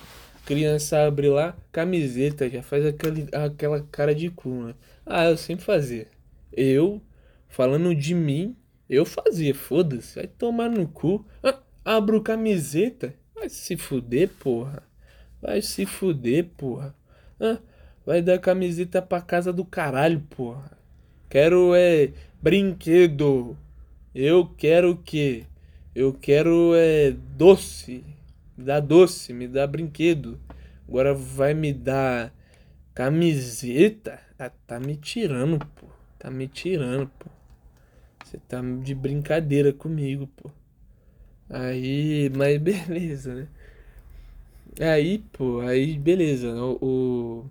Criança 0.49 1.05
abre 1.05 1.29
lá, 1.29 1.55
camiseta, 1.71 2.49
já 2.49 2.63
faz 2.63 2.83
aquele, 2.83 3.27
aquela 3.31 3.83
cara 3.91 4.15
de 4.15 4.31
cu, 4.31 4.49
né? 4.49 4.73
Ah, 5.05 5.25
eu 5.25 5.37
sempre 5.37 5.63
fazia. 5.63 6.07
Eu, 6.51 6.99
falando 7.47 7.93
de 7.93 8.15
mim, 8.15 8.55
eu 8.89 9.05
fazia, 9.05 9.53
foda-se, 9.53 10.15
vai 10.15 10.25
tomar 10.25 10.67
no 10.67 10.87
cu. 10.87 11.23
Ah, 11.43 11.59
abro 11.85 12.19
camiseta, 12.23 13.13
vai 13.35 13.47
se 13.47 13.77
fuder, 13.77 14.27
porra. 14.39 14.81
Vai 15.39 15.61
se 15.61 15.85
fuder, 15.85 16.45
porra. 16.57 16.95
Ah, 17.39 17.59
vai 18.03 18.19
dar 18.19 18.39
camiseta 18.39 19.03
pra 19.03 19.21
casa 19.21 19.53
do 19.53 19.63
caralho, 19.63 20.19
porra. 20.31 20.71
Quero 21.29 21.75
é 21.75 22.09
brinquedo. 22.41 23.55
Eu 24.15 24.47
quero 24.57 24.93
o 24.93 24.97
quê? 24.97 25.43
Eu 25.93 26.11
quero 26.11 26.73
é 26.73 27.11
doce. 27.37 28.03
Me 28.59 28.65
dá 28.65 28.81
doce, 28.81 29.31
me 29.31 29.47
dá 29.47 29.65
brinquedo. 29.65 30.37
Agora 30.85 31.13
vai 31.13 31.53
me 31.53 31.71
dar 31.71 32.33
camiseta? 32.93 34.19
Ah, 34.37 34.51
tá 34.67 34.77
me 34.81 34.97
tirando, 34.97 35.65
pô. 35.65 35.87
Tá 36.19 36.29
me 36.29 36.45
tirando, 36.45 37.07
pô. 37.17 37.27
Você 38.21 38.37
tá 38.37 38.59
de 38.83 38.93
brincadeira 38.93 39.71
comigo, 39.71 40.27
pô. 40.35 40.51
Aí, 41.49 42.29
mas 42.35 42.57
beleza, 42.59 43.33
né? 43.33 43.47
Aí, 44.77 45.19
pô, 45.31 45.61
aí 45.61 45.97
beleza. 45.97 46.53
O. 46.53 46.75
o 46.81 47.49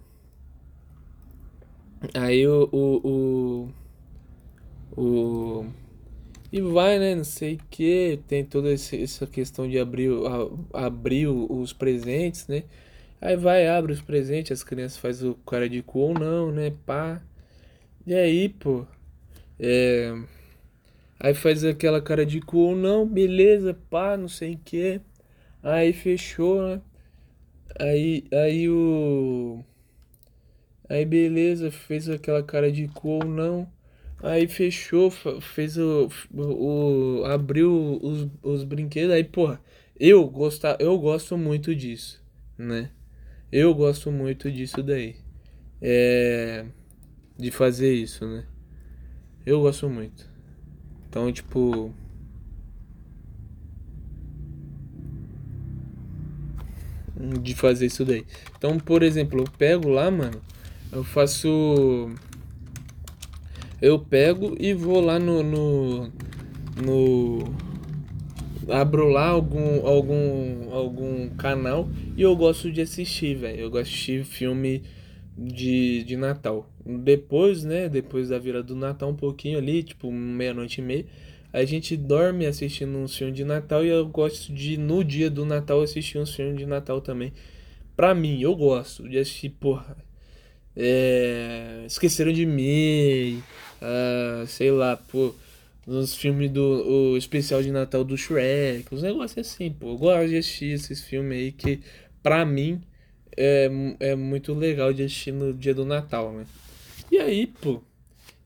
aí 2.12 2.46
o, 2.46 2.68
o, 2.70 3.72
o, 4.94 5.02
o 5.62 5.87
e 6.52 6.60
vai, 6.60 6.98
né? 6.98 7.14
Não 7.14 7.24
sei 7.24 7.54
o 7.56 7.60
que. 7.70 8.20
Tem 8.26 8.44
toda 8.44 8.72
essa 8.72 9.26
questão 9.26 9.68
de 9.68 9.78
abrir, 9.78 10.10
abrir 10.72 11.26
os 11.28 11.72
presentes, 11.72 12.46
né? 12.48 12.64
Aí 13.20 13.36
vai, 13.36 13.66
abre 13.68 13.92
os 13.92 14.00
presentes, 14.02 14.52
as 14.52 14.64
crianças 14.64 14.98
fazem 14.98 15.30
o 15.30 15.34
cara 15.34 15.68
de 15.68 15.82
cu 15.82 16.00
ou 16.00 16.14
não, 16.14 16.52
né? 16.52 16.72
Pá. 16.86 17.20
E 18.06 18.14
aí, 18.14 18.48
pô. 18.48 18.86
É. 19.58 20.12
Aí 21.20 21.34
faz 21.34 21.64
aquela 21.64 22.00
cara 22.00 22.24
de 22.24 22.40
cu 22.40 22.58
ou 22.58 22.76
não, 22.76 23.06
beleza, 23.06 23.74
pá, 23.90 24.16
não 24.16 24.28
sei 24.28 24.54
o 24.54 24.58
que. 24.64 25.00
Aí 25.62 25.92
fechou, 25.92 26.62
né? 26.62 26.82
Aí, 27.78 28.24
aí 28.32 28.68
o. 28.70 29.64
Aí 30.88 31.04
beleza, 31.04 31.70
fez 31.70 32.08
aquela 32.08 32.42
cara 32.42 32.70
de 32.72 32.88
cu 32.88 33.08
ou 33.10 33.24
não. 33.24 33.68
Aí 34.22 34.48
fechou, 34.48 35.10
fez 35.10 35.76
o, 35.78 36.08
o, 36.34 37.24
abriu 37.24 37.98
os, 38.02 38.28
os 38.42 38.64
brinquedos, 38.64 39.14
aí, 39.14 39.22
porra, 39.22 39.60
eu, 39.98 40.28
gostar, 40.28 40.76
eu 40.80 40.98
gosto 40.98 41.38
muito 41.38 41.74
disso, 41.74 42.20
né? 42.56 42.90
Eu 43.50 43.74
gosto 43.74 44.12
muito 44.12 44.50
disso 44.50 44.82
daí. 44.82 45.16
É. 45.80 46.66
De 47.36 47.50
fazer 47.50 47.94
isso, 47.94 48.26
né? 48.26 48.44
Eu 49.46 49.60
gosto 49.60 49.88
muito. 49.88 50.28
Então, 51.08 51.32
tipo. 51.32 51.92
De 57.40 57.54
fazer 57.54 57.86
isso 57.86 58.04
daí. 58.04 58.24
Então, 58.56 58.78
por 58.78 59.02
exemplo, 59.02 59.40
eu 59.40 59.44
pego 59.56 59.88
lá, 59.88 60.10
mano. 60.10 60.42
Eu 60.92 61.02
faço 61.02 62.10
eu 63.80 63.98
pego 63.98 64.56
e 64.58 64.72
vou 64.74 65.00
lá 65.00 65.18
no, 65.18 65.42
no, 65.42 66.12
no 66.84 67.54
abro 68.68 69.08
lá 69.08 69.28
algum 69.28 69.86
algum 69.86 70.72
algum 70.72 71.30
canal 71.30 71.88
e 72.16 72.22
eu 72.22 72.34
gosto 72.36 72.70
de 72.70 72.80
assistir, 72.80 73.36
velho. 73.36 73.60
Eu 73.60 73.70
gosto 73.70 73.84
de 73.84 73.90
assistir 73.90 74.24
filme 74.24 74.82
de, 75.36 76.02
de 76.04 76.16
Natal. 76.16 76.68
Depois, 76.84 77.64
né, 77.64 77.88
depois 77.88 78.28
da 78.28 78.38
virada 78.38 78.64
do 78.64 78.76
Natal 78.76 79.10
um 79.10 79.16
pouquinho 79.16 79.58
ali, 79.58 79.82
tipo 79.82 80.10
meia-noite 80.10 80.80
e 80.80 80.84
meia, 80.84 81.06
a 81.52 81.64
gente 81.64 81.96
dorme 81.96 82.46
assistindo 82.46 82.96
um 82.98 83.06
filme 83.06 83.32
de 83.32 83.44
Natal 83.44 83.84
e 83.84 83.88
eu 83.88 84.06
gosto 84.08 84.52
de 84.52 84.76
no 84.76 85.04
dia 85.04 85.30
do 85.30 85.44
Natal 85.44 85.80
assistir 85.80 86.18
um 86.18 86.26
filme 86.26 86.58
de 86.58 86.66
Natal 86.66 87.00
também. 87.00 87.32
Pra 87.96 88.14
mim, 88.14 88.40
eu 88.40 88.54
gosto 88.54 89.08
de 89.08 89.18
assistir, 89.18 89.50
porra, 89.50 89.96
é, 90.76 91.82
Esqueceram 91.86 92.32
de 92.32 92.46
Mim, 92.46 93.42
uh, 93.82 94.46
sei 94.46 94.70
lá, 94.70 94.96
pô, 94.96 95.34
nos 95.86 96.14
filmes 96.14 96.50
do 96.50 97.12
o 97.12 97.16
especial 97.16 97.62
de 97.62 97.70
Natal 97.70 98.04
do 98.04 98.16
Shrek, 98.16 98.86
os 98.94 99.02
negócios 99.02 99.46
assim, 99.46 99.70
pô. 99.70 99.90
Eu 99.92 99.98
gosto 99.98 100.28
de 100.28 100.36
assistir 100.36 100.72
esses 100.72 101.02
filmes 101.02 101.38
aí 101.38 101.52
que, 101.52 101.80
pra 102.22 102.44
mim, 102.44 102.80
é, 103.36 103.70
é 104.00 104.14
muito 104.14 104.54
legal 104.54 104.92
de 104.92 105.02
assistir 105.02 105.32
no 105.32 105.52
dia 105.52 105.74
do 105.74 105.84
Natal, 105.84 106.32
né? 106.32 106.46
E 107.10 107.18
aí, 107.18 107.46
pô, 107.46 107.82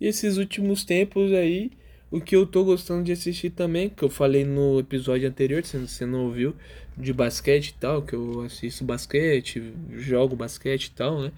esses 0.01 0.37
últimos 0.37 0.85
tempos 0.85 1.33
aí, 1.33 1.73
o 2.11 2.21
que 2.21 2.37
eu 2.37 2.47
tô 2.47 2.65
gostando 2.65 3.05
de 3.05 3.13
assistir 3.13 3.51
também, 3.51 3.89
que 3.89 4.03
eu 4.03 4.11
falei 4.11 4.45
no 4.45 4.79
episódio 4.79 5.29
anterior, 5.29 5.65
se 5.65 5.79
você 5.79 6.07
não 6.07 6.27
ouviu, 6.27 6.55
de 6.97 7.13
basquete 7.13 7.69
e 7.69 7.75
tal, 7.75 8.03
que 8.03 8.15
eu 8.15 8.43
assisto 8.43 8.85
basquete, 8.85 9.63
jogo 9.93 10.37
basquete 10.37 10.87
e 10.87 10.91
tal, 10.91 11.23
né? 11.23 11.33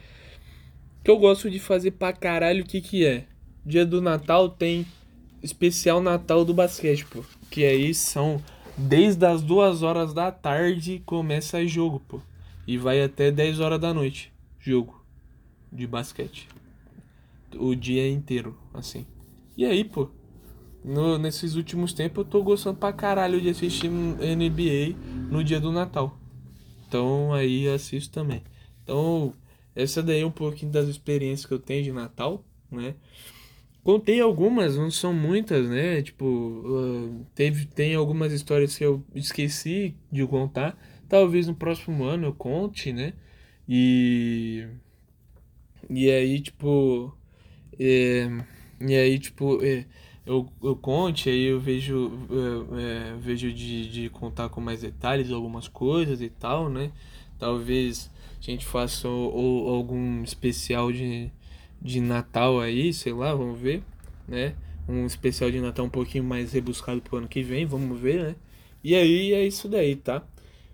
que 1.04 1.10
eu 1.10 1.18
gosto 1.18 1.50
de 1.50 1.60
fazer 1.60 1.90
pra 1.90 2.14
caralho, 2.14 2.64
o 2.64 2.66
que 2.66 2.80
que 2.80 3.04
é? 3.04 3.24
Dia 3.64 3.86
do 3.86 4.00
Natal 4.00 4.48
tem 4.48 4.86
especial 5.42 6.00
Natal 6.00 6.44
do 6.44 6.52
basquete, 6.52 7.04
pô. 7.06 7.24
Que 7.50 7.64
aí 7.64 7.94
são 7.94 8.42
desde 8.76 9.24
as 9.24 9.42
duas 9.42 9.82
horas 9.82 10.12
da 10.12 10.30
tarde 10.32 11.02
começa 11.06 11.64
jogo, 11.66 12.00
pô. 12.00 12.20
E 12.66 12.78
vai 12.78 13.02
até 13.02 13.30
10 13.30 13.60
horas 13.60 13.80
da 13.80 13.92
noite, 13.92 14.32
jogo 14.58 15.04
de 15.70 15.86
basquete. 15.86 16.48
O 17.56 17.74
dia 17.74 18.08
inteiro, 18.08 18.56
assim. 18.72 19.06
E 19.56 19.64
aí, 19.64 19.84
pô, 19.84 20.08
no, 20.84 21.18
nesses 21.18 21.54
últimos 21.54 21.92
tempos 21.92 22.24
eu 22.24 22.30
tô 22.30 22.42
gostando 22.42 22.78
pra 22.78 22.92
caralho 22.92 23.40
de 23.40 23.48
assistir 23.48 23.88
NBA 23.88 24.96
no 25.30 25.42
dia 25.42 25.60
do 25.60 25.72
Natal. 25.72 26.18
Então 26.86 27.32
aí 27.32 27.68
assisto 27.68 28.12
também. 28.12 28.42
Então, 28.82 29.32
essa 29.74 30.02
daí 30.02 30.20
é 30.20 30.26
um 30.26 30.30
pouquinho 30.30 30.70
das 30.70 30.88
experiências 30.88 31.46
que 31.46 31.54
eu 31.54 31.58
tenho 31.58 31.82
de 31.82 31.92
Natal, 31.92 32.44
né? 32.70 32.94
Contei 33.84 34.18
algumas, 34.18 34.76
não 34.76 34.90
são 34.90 35.12
muitas, 35.12 35.68
né? 35.68 36.00
Tipo, 36.02 36.24
uh, 36.24 37.26
teve, 37.34 37.66
tem 37.66 37.94
algumas 37.94 38.32
histórias 38.32 38.76
que 38.78 38.84
eu 38.84 39.04
esqueci 39.14 39.94
de 40.10 40.26
contar. 40.26 40.76
Talvez 41.06 41.46
no 41.46 41.54
próximo 41.54 42.04
ano 42.04 42.26
eu 42.28 42.34
conte, 42.34 42.92
né? 42.94 43.12
E. 43.68 44.66
E 45.90 46.10
aí, 46.10 46.40
tipo. 46.40 47.14
É, 47.78 48.28
e 48.80 48.94
aí, 48.96 49.18
tipo. 49.18 49.62
É, 49.62 49.84
eu, 50.26 50.48
eu 50.62 50.74
conte, 50.76 51.28
aí 51.28 51.44
eu 51.44 51.60
vejo, 51.60 52.10
é, 52.30 53.12
é, 53.12 53.16
vejo 53.18 53.52
de, 53.52 53.90
de 53.90 54.08
contar 54.08 54.48
com 54.48 54.60
mais 54.60 54.80
detalhes 54.80 55.30
algumas 55.30 55.68
coisas 55.68 56.22
e 56.22 56.30
tal, 56.30 56.70
né? 56.70 56.90
Talvez 57.38 58.10
a 58.40 58.42
gente 58.42 58.64
faça 58.64 59.06
algum 59.08 60.22
especial 60.22 60.90
de, 60.90 61.30
de 61.84 62.00
Natal 62.00 62.60
aí, 62.60 62.92
sei 62.94 63.12
lá, 63.12 63.34
vamos 63.34 63.60
ver, 63.60 63.82
né? 64.26 64.54
Um 64.88 65.04
especial 65.06 65.50
de 65.50 65.60
Natal 65.60 65.84
um 65.84 65.90
pouquinho 65.90 66.24
mais 66.24 66.52
rebuscado 66.52 67.02
pro 67.02 67.18
ano 67.18 67.28
que 67.28 67.42
vem, 67.42 67.66
vamos 67.66 68.00
ver, 68.00 68.22
né? 68.22 68.36
E 68.82 68.94
aí 68.94 69.34
é 69.34 69.46
isso 69.46 69.68
daí, 69.68 69.94
tá? 69.94 70.26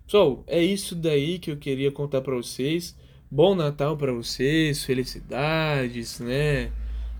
Pessoal, 0.07 0.45
é 0.47 0.63
isso 0.63 0.95
daí 0.95 1.39
que 1.39 1.51
eu 1.51 1.57
queria 1.57 1.91
contar 1.91 2.21
para 2.21 2.35
vocês. 2.37 2.97
Bom 3.31 3.55
Natal 3.55 3.97
para 3.97 4.13
vocês, 4.13 4.85
felicidades, 4.85 6.21
né? 6.21 6.73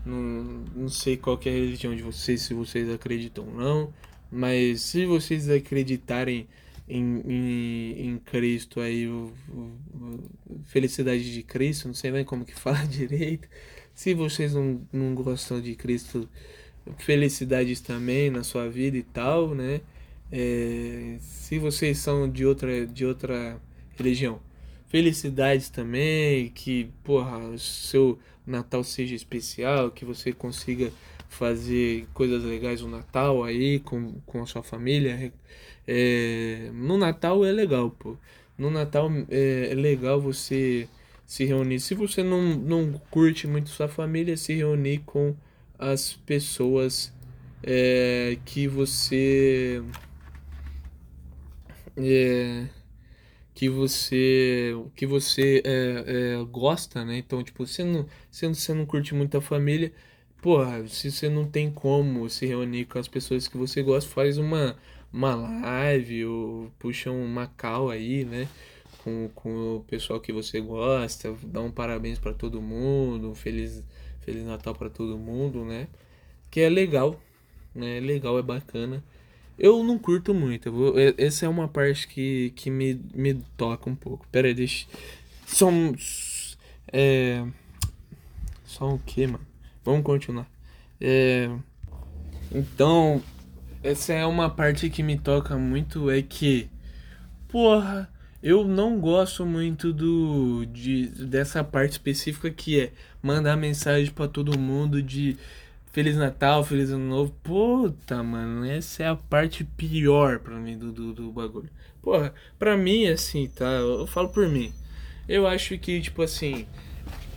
Não, 0.05 0.65
não 0.75 0.89
sei 0.89 1.17
qual 1.17 1.39
é 1.45 1.49
a 1.49 1.53
religião 1.53 1.95
de 1.95 2.01
vocês, 2.01 2.41
se 2.41 2.53
vocês 2.53 2.89
acreditam 2.89 3.45
ou 3.45 3.53
não, 3.53 3.93
Mas 4.31 4.81
se 4.81 5.05
vocês 5.05 5.49
acreditarem 5.49 6.47
em, 6.87 7.21
em, 7.25 8.07
em 8.07 8.17
Cristo 8.19 8.79
aí, 8.81 9.07
o, 9.07 9.31
o, 9.49 10.59
felicidade 10.65 11.33
de 11.33 11.43
Cristo, 11.43 11.87
não 11.87 11.93
sei 11.93 12.11
nem 12.11 12.25
como 12.25 12.45
que 12.45 12.55
fala 12.55 12.83
direito. 12.87 13.47
Se 14.01 14.15
vocês 14.15 14.55
não, 14.55 14.81
não 14.91 15.13
gostam 15.13 15.61
de 15.61 15.75
Cristo, 15.75 16.27
felicidades 16.97 17.81
também 17.81 18.31
na 18.31 18.43
sua 18.43 18.67
vida 18.67 18.97
e 18.97 19.03
tal, 19.03 19.53
né? 19.53 19.79
É, 20.31 21.17
se 21.19 21.59
vocês 21.59 21.99
são 21.99 22.27
de 22.27 22.43
outra, 22.43 22.87
de 22.87 23.05
outra 23.05 23.61
religião, 23.95 24.39
felicidades 24.87 25.69
também, 25.69 26.49
que 26.49 26.89
porra, 27.03 27.37
o 27.37 27.59
seu 27.59 28.17
Natal 28.43 28.83
seja 28.83 29.13
especial, 29.13 29.91
que 29.91 30.03
você 30.03 30.33
consiga 30.33 30.91
fazer 31.29 32.07
coisas 32.11 32.43
legais 32.43 32.81
no 32.81 32.87
Natal 32.87 33.43
aí 33.43 33.81
com, 33.81 34.13
com 34.25 34.41
a 34.41 34.47
sua 34.47 34.63
família. 34.63 35.31
É, 35.87 36.71
no 36.73 36.97
Natal 36.97 37.45
é 37.45 37.51
legal, 37.51 37.91
pô. 37.91 38.17
No 38.57 38.71
Natal 38.71 39.11
é, 39.29 39.69
é 39.69 39.75
legal 39.75 40.19
você 40.19 40.89
se 41.31 41.45
reunir. 41.45 41.79
Se 41.79 41.95
você 41.95 42.23
não, 42.23 42.41
não 42.57 42.91
curte 43.09 43.47
muito 43.47 43.69
sua 43.69 43.87
família, 43.87 44.35
se 44.35 44.53
reunir 44.53 44.97
com 45.05 45.33
as 45.79 46.11
pessoas 46.11 47.13
é, 47.63 48.37
que 48.43 48.67
você. 48.67 49.81
É, 51.95 52.65
que 53.53 53.69
você 53.69 54.75
que 54.93 55.05
você 55.05 55.61
é, 55.63 56.03
é, 56.41 56.45
gosta, 56.51 57.05
né? 57.05 57.19
Então, 57.19 57.41
tipo, 57.41 57.65
você 57.65 57.85
não, 57.85 58.05
você, 58.29 58.47
não, 58.47 58.53
você 58.53 58.73
não 58.73 58.85
curte 58.85 59.15
muito 59.15 59.37
a 59.37 59.41
família, 59.41 59.93
porra, 60.41 60.85
se 60.89 61.09
você 61.09 61.29
não 61.29 61.45
tem 61.45 61.71
como 61.71 62.29
se 62.29 62.45
reunir 62.45 62.85
com 62.85 62.99
as 62.99 63.07
pessoas 63.07 63.47
que 63.47 63.55
você 63.55 63.81
gosta, 63.81 64.11
faz 64.11 64.37
uma, 64.37 64.77
uma 65.13 65.33
live 65.35 66.25
ou 66.25 66.71
puxa 66.77 67.09
uma 67.09 67.47
call 67.47 67.89
aí, 67.89 68.25
né? 68.25 68.49
Com, 69.03 69.29
com 69.33 69.77
o 69.77 69.83
pessoal 69.87 70.19
que 70.19 70.31
você 70.31 70.61
gosta, 70.61 71.35
dá 71.43 71.59
um 71.61 71.71
parabéns 71.71 72.19
para 72.19 72.33
todo 72.33 72.61
mundo, 72.61 73.31
um 73.31 73.35
feliz, 73.35 73.83
feliz 74.19 74.43
Natal 74.45 74.75
para 74.75 74.89
todo 74.89 75.17
mundo, 75.17 75.65
né? 75.65 75.87
Que 76.51 76.61
é 76.61 76.69
legal, 76.69 77.19
né? 77.73 77.97
É 77.97 77.99
legal, 77.99 78.37
é 78.37 78.41
bacana. 78.43 79.03
Eu 79.57 79.83
não 79.83 79.97
curto 79.97 80.33
muito. 80.33 80.71
Vou, 80.71 80.95
essa 81.17 81.45
é 81.45 81.49
uma 81.49 81.67
parte 81.67 82.07
que, 82.07 82.51
que 82.55 82.69
me, 82.69 82.99
me 83.13 83.35
toca 83.55 83.89
um 83.89 83.95
pouco. 83.95 84.27
Pera 84.31 84.47
aí, 84.47 84.53
deixa. 84.53 84.87
Só 85.45 85.69
um. 85.69 85.93
É. 86.91 87.45
Só 88.65 88.89
o 88.93 88.99
que, 88.99 89.27
mano? 89.27 89.45
Vamos 89.83 90.03
continuar. 90.03 90.49
É, 90.99 91.49
então, 92.51 93.21
essa 93.83 94.13
é 94.13 94.25
uma 94.25 94.49
parte 94.49 94.89
que 94.89 95.03
me 95.03 95.17
toca 95.17 95.57
muito. 95.57 96.09
É 96.09 96.21
que. 96.21 96.69
Porra, 97.47 98.11
eu 98.43 98.65
não 98.65 98.99
gosto 98.99 99.45
muito 99.45 99.93
do 99.93 100.65
de, 100.65 101.07
dessa 101.07 101.63
parte 101.63 101.91
específica 101.91 102.49
que 102.49 102.79
é 102.79 102.91
mandar 103.21 103.55
mensagem 103.55 104.11
para 104.11 104.27
todo 104.27 104.57
mundo 104.57 105.01
de 105.01 105.37
Feliz 105.91 106.15
Natal, 106.15 106.63
Feliz 106.63 106.89
Ano 106.89 107.05
Novo. 107.05 107.33
Puta, 107.43 108.23
mano, 108.23 108.65
essa 108.65 109.03
é 109.03 109.07
a 109.07 109.15
parte 109.15 109.63
pior 109.63 110.39
pra 110.39 110.55
mim 110.55 110.77
do, 110.77 110.91
do, 110.91 111.13
do 111.13 111.31
bagulho. 111.31 111.69
Porra, 112.01 112.33
pra 112.57 112.75
mim, 112.75 113.07
assim, 113.07 113.47
tá? 113.47 113.65
Eu, 113.65 113.99
eu 113.99 114.07
falo 114.07 114.29
por 114.29 114.47
mim. 114.47 114.73
Eu 115.27 115.45
acho 115.45 115.77
que, 115.77 116.01
tipo 116.01 116.21
assim, 116.23 116.65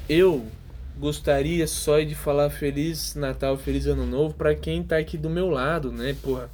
eu 0.09 0.47
gostaria 0.99 1.67
só 1.67 2.01
de 2.01 2.15
falar 2.15 2.49
Feliz 2.49 3.15
Natal, 3.15 3.59
Feliz 3.59 3.87
Ano 3.87 4.07
Novo 4.07 4.35
pra 4.35 4.55
quem 4.55 4.83
tá 4.83 4.97
aqui 4.97 5.19
do 5.19 5.29
meu 5.29 5.51
lado, 5.51 5.93
né? 5.93 6.17
Porra, 6.23 6.49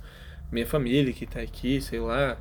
minha 0.51 0.67
família 0.67 1.13
que 1.13 1.27
tá 1.27 1.41
aqui, 1.41 1.81
sei 1.81 2.01
lá, 2.01 2.37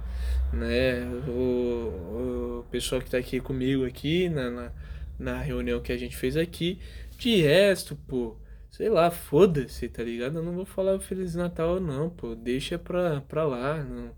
né? 0.54 1.06
O, 1.28 2.62
o 2.62 2.66
pessoal 2.72 3.02
que 3.02 3.10
tá 3.10 3.18
aqui 3.18 3.40
comigo 3.40 3.86
aqui 3.86 4.30
na, 4.30 4.50
na, 4.50 4.72
na 5.18 5.38
reunião 5.42 5.82
que 5.82 5.92
a 5.92 5.98
gente 5.98 6.16
fez 6.18 6.38
aqui. 6.38 6.80
De 7.18 7.42
resto, 7.42 7.96
pô 8.08 8.38
Sei 8.72 8.88
lá, 8.90 9.12
foda-se, 9.12 9.90
tá 9.90 10.04
ligado? 10.04 10.38
Eu 10.38 10.44
não 10.44 10.54
vou 10.54 10.66
falar 10.66 11.00
Feliz 11.00 11.36
Natal, 11.36 11.80
não, 11.80 12.10
pô. 12.10 12.36
Deixa 12.36 12.78
pra, 12.80 13.22
pra 13.22 13.46
lá. 13.46 13.84
Não. 13.84 14.12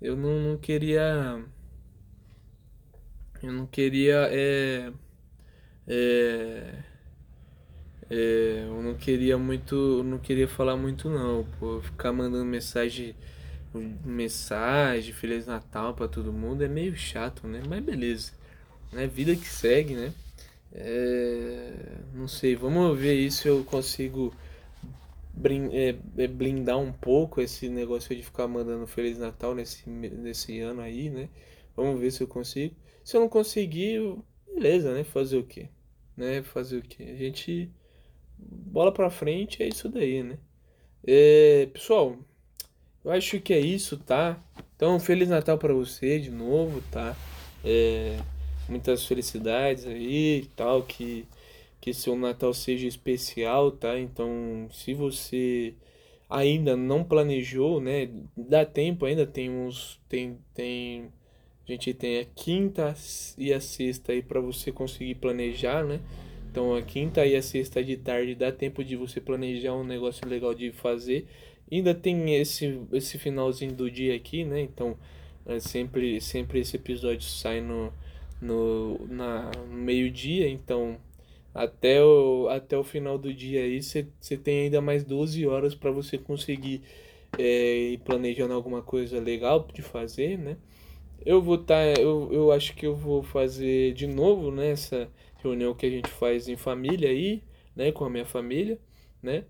Eu 0.00 0.16
não, 0.16 0.40
não 0.40 0.56
queria. 0.58 1.42
Eu 3.42 3.52
não 3.52 3.66
queria. 3.66 4.28
É, 4.30 4.92
é, 5.88 6.74
é, 8.10 8.64
eu 8.68 8.82
não 8.82 8.94
queria 8.94 9.38
muito. 9.38 9.74
Eu 9.74 10.04
não 10.04 10.18
queria 10.18 10.46
falar 10.46 10.76
muito, 10.76 11.08
não, 11.10 11.44
pô. 11.58 11.80
Ficar 11.80 12.12
mandando 12.12 12.44
mensagem. 12.44 13.16
Mensagem, 14.04 15.12
Feliz 15.12 15.46
Natal 15.46 15.94
pra 15.94 16.08
todo 16.08 16.32
mundo 16.32 16.64
é 16.64 16.68
meio 16.68 16.96
chato, 16.96 17.46
né? 17.46 17.62
Mas 17.68 17.82
beleza. 17.82 18.32
É 18.92 19.06
vida 19.06 19.34
que 19.36 19.46
segue, 19.46 19.94
né? 19.94 20.12
É, 20.72 21.72
não 22.14 22.28
sei, 22.28 22.56
vamos 22.56 22.98
ver 22.98 23.14
isso 23.14 23.42
se 23.42 23.48
eu 23.48 23.64
consigo 23.64 24.32
é, 25.72 25.94
é, 26.18 26.26
blindar 26.26 26.78
um 26.78 26.92
pouco 26.92 27.40
esse 27.40 27.68
negócio 27.68 28.14
de 28.14 28.22
ficar 28.22 28.46
mandando 28.46 28.86
Feliz 28.86 29.18
Natal 29.18 29.54
nesse, 29.54 29.88
nesse 29.88 30.60
ano 30.60 30.80
aí, 30.80 31.08
né? 31.08 31.28
Vamos 31.76 32.00
ver 32.00 32.10
se 32.10 32.22
eu 32.22 32.28
consigo. 32.28 32.74
Se 33.04 33.16
eu 33.16 33.20
não 33.20 33.28
conseguir, 33.28 34.00
beleza, 34.54 34.92
né? 34.92 35.04
Fazer 35.04 35.38
o 35.38 35.44
quê? 35.44 35.68
Né? 36.16 36.42
Fazer 36.42 36.78
o 36.78 36.82
quê? 36.82 37.04
A 37.04 37.16
gente 37.16 37.70
bola 38.38 38.92
pra 38.92 39.10
frente 39.10 39.62
é 39.62 39.68
isso 39.68 39.88
daí, 39.88 40.22
né? 40.22 40.38
É, 41.06 41.66
pessoal, 41.72 42.18
eu 43.04 43.10
acho 43.10 43.40
que 43.40 43.52
é 43.52 43.60
isso, 43.60 43.96
tá? 43.96 44.38
Então, 44.76 44.98
Feliz 45.00 45.28
Natal 45.28 45.58
para 45.58 45.74
você 45.74 46.18
de 46.18 46.30
novo, 46.30 46.82
tá? 46.90 47.16
É, 47.64 48.18
muitas 48.68 49.04
felicidades 49.04 49.86
aí 49.86 50.40
e 50.42 50.46
tal, 50.56 50.82
que, 50.82 51.26
que 51.80 51.92
seu 51.92 52.16
Natal 52.16 52.54
seja 52.54 52.86
especial, 52.86 53.70
tá? 53.72 53.98
Então, 53.98 54.68
se 54.72 54.94
você 54.94 55.74
ainda 56.30 56.76
não 56.76 57.02
planejou, 57.02 57.80
né? 57.80 58.08
Dá 58.36 58.64
tempo, 58.64 59.04
ainda 59.04 59.26
tem 59.26 59.50
uns. 59.50 60.00
Tem, 60.08 60.38
tem, 60.54 61.10
a 61.66 61.72
gente 61.72 61.92
tem 61.92 62.20
a 62.20 62.24
quinta 62.24 62.94
e 63.36 63.52
a 63.52 63.60
sexta 63.60 64.12
aí 64.12 64.22
para 64.22 64.40
você 64.40 64.70
conseguir 64.70 65.16
planejar, 65.16 65.84
né? 65.84 66.00
Então 66.50 66.74
a 66.74 66.82
quinta 66.82 67.24
e 67.26 67.36
a 67.36 67.42
sexta 67.42 67.82
de 67.82 67.96
tarde 67.96 68.34
dá 68.34 68.50
tempo 68.50 68.82
de 68.82 68.96
você 68.96 69.20
planejar 69.20 69.74
um 69.74 69.84
negócio 69.84 70.26
legal 70.28 70.54
de 70.54 70.72
fazer. 70.72 71.26
Ainda 71.70 71.94
tem 71.94 72.34
esse, 72.34 72.80
esse 72.92 73.18
finalzinho 73.18 73.72
do 73.72 73.90
dia 73.90 74.14
aqui, 74.14 74.44
né? 74.44 74.60
Então 74.60 74.96
é 75.46 75.60
sempre, 75.60 76.20
sempre 76.20 76.60
esse 76.60 76.76
episódio 76.76 77.22
sai 77.22 77.60
no, 77.60 77.92
no, 78.40 79.06
na, 79.08 79.50
meio-dia, 79.68 80.48
então 80.48 80.98
até 81.54 82.02
o, 82.02 82.48
até 82.48 82.76
o 82.78 82.84
final 82.84 83.18
do 83.18 83.34
dia 83.34 83.62
aí 83.62 83.82
você 83.82 84.06
tem 84.42 84.64
ainda 84.64 84.80
mais 84.80 85.02
12 85.04 85.46
horas 85.46 85.74
para 85.74 85.90
você 85.90 86.16
conseguir 86.16 86.82
é, 87.38 87.92
ir 87.92 87.98
planejando 87.98 88.54
alguma 88.54 88.82
coisa 88.82 89.18
legal 89.20 89.66
de 89.72 89.82
fazer, 89.82 90.38
né? 90.38 90.56
Eu 91.24 91.42
vou 91.42 91.58
tá, 91.58 91.84
eu, 91.98 92.32
eu 92.32 92.52
acho 92.52 92.74
que 92.74 92.86
eu 92.86 92.96
vou 92.96 93.22
fazer 93.22 93.92
de 93.94 94.06
novo 94.06 94.50
né, 94.50 94.70
essa 94.70 95.08
reunião 95.42 95.74
que 95.74 95.84
a 95.86 95.90
gente 95.90 96.08
faz 96.08 96.48
em 96.48 96.56
família 96.56 97.10
aí, 97.10 97.42
né, 97.76 97.92
com 97.92 98.04
a 98.04 98.10
minha 98.10 98.24
família, 98.24 98.78
né? 99.22 99.44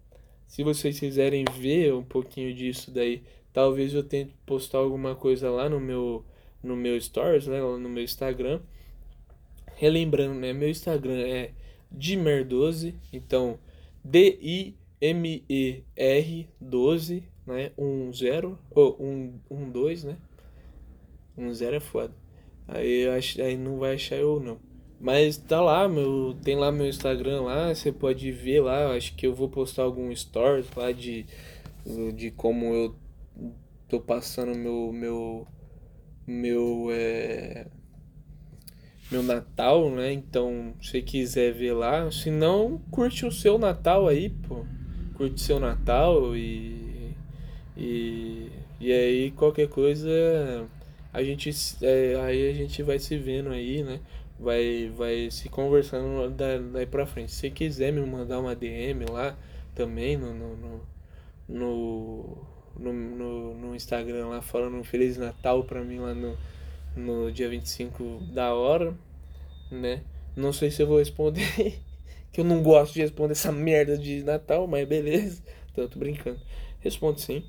Se 0.51 0.63
vocês 0.65 0.99
quiserem 0.99 1.45
ver 1.45 1.95
um 1.95 2.03
pouquinho 2.03 2.53
disso 2.53 2.91
daí, 2.91 3.23
talvez 3.53 3.95
eu 3.95 4.03
tente 4.03 4.35
postar 4.45 4.79
alguma 4.79 5.15
coisa 5.15 5.49
lá 5.49 5.69
no 5.69 5.79
meu 5.79 6.25
no 6.61 6.75
meu 6.75 7.01
stories, 7.01 7.47
né, 7.47 7.61
no 7.61 7.89
meu 7.89 8.03
Instagram. 8.03 8.61
Relembrando, 9.77 10.35
né? 10.35 10.53
Meu 10.53 10.69
Instagram 10.69 11.21
é 11.21 11.53
Dimer12, 11.97 12.97
então 13.13 13.61
D-I-M-E-R 14.05 14.75
12, 16.61 17.23
né? 17.47 17.71
1 17.79 18.13
0 18.13 18.59
ou 18.73 18.97
1 19.01 19.41
1 19.49 19.71
2, 19.71 20.03
né? 20.03 20.19
1 21.39 21.55
0 21.55 21.77
é 21.77 21.81
foda. 21.81 22.13
Aí 22.67 23.09
acho, 23.09 23.41
aí 23.41 23.57
não 23.57 23.79
vai 23.79 23.95
achar 23.95 24.17
eu 24.17 24.41
não. 24.41 24.59
Mas 25.01 25.39
tá 25.39 25.61
lá, 25.63 25.89
meu, 25.89 26.37
tem 26.45 26.57
lá 26.57 26.71
meu 26.71 26.87
Instagram 26.87 27.43
lá, 27.43 27.75
você 27.75 27.91
pode 27.91 28.31
ver 28.31 28.61
lá, 28.61 28.93
acho 28.95 29.15
que 29.15 29.27
eu 29.27 29.35
vou 29.35 29.49
postar 29.49 29.83
algum 29.85 30.15
stories 30.15 30.67
lá 30.77 30.93
de 30.93 31.27
de 32.15 32.31
como 32.31 32.67
eu 32.75 32.95
tô 33.89 33.99
passando 33.99 34.55
meu 34.55 34.93
meu 34.93 35.47
meu 36.27 36.89
é, 36.93 37.67
meu 39.11 39.23
Natal, 39.23 39.91
né? 39.91 40.13
Então, 40.13 40.75
se 40.83 41.03
quiser 41.03 41.53
ver 41.53 41.73
lá, 41.73 42.11
se 42.11 42.31
não, 42.31 42.79
curte 42.91 43.27
o 43.27 43.33
seu 43.33 43.59
Natal 43.59 44.07
aí, 44.07 44.31
pô. 44.31 44.65
Curte 45.15 45.41
seu 45.41 45.59
Natal 45.59 46.37
e, 46.37 47.15
e, 47.77 48.51
e 48.81 48.93
aí 48.93 49.31
qualquer 49.33 49.69
coisa 49.69 50.09
a 51.13 51.23
gente 51.23 51.51
é, 51.83 52.15
aí 52.23 52.51
a 52.51 52.55
gente 52.55 52.83
vai 52.83 52.99
se 52.99 53.17
vendo 53.17 53.51
aí, 53.51 53.83
né? 53.83 54.01
Vai, 54.41 54.91
vai 54.97 55.31
se 55.31 55.51
conversando 55.51 56.35
daí 56.73 56.87
pra 56.87 57.05
frente. 57.05 57.31
Se 57.31 57.51
quiser 57.51 57.93
me 57.93 58.01
mandar 58.01 58.41
uma 58.41 58.57
DM 58.57 59.05
lá 59.05 59.37
também 59.75 60.17
no, 60.17 60.33
no, 60.33 60.57
no, 60.57 60.81
no 61.47 62.39
no, 62.79 63.55
no, 63.55 63.77
Instagram 63.77 64.29
lá 64.29 64.41
falando 64.41 64.77
um 64.77 64.85
Feliz 64.85 65.19
Natal 65.19 65.63
pra 65.65 65.85
mim 65.85 65.99
lá 65.99 66.15
no, 66.15 66.37
no 66.97 67.31
dia 67.31 67.49
25 67.49 68.21
da 68.33 68.55
hora, 68.55 68.97
né? 69.71 70.03
Não 70.35 70.53
sei 70.53 70.71
se 70.71 70.83
eu 70.83 70.87
vou 70.87 70.99
responder, 70.99 71.79
que 72.33 72.41
eu 72.41 72.45
não 72.45 72.63
gosto 72.63 72.95
de 72.95 73.01
responder 73.01 73.33
essa 73.33 73.53
merda 73.53 73.99
de 73.99 74.23
Natal, 74.23 74.67
mas 74.67 74.89
beleza. 74.89 75.43
Tô 75.75 75.87
brincando. 75.99 76.41
Respondo 76.81 77.21
sim. 77.21 77.45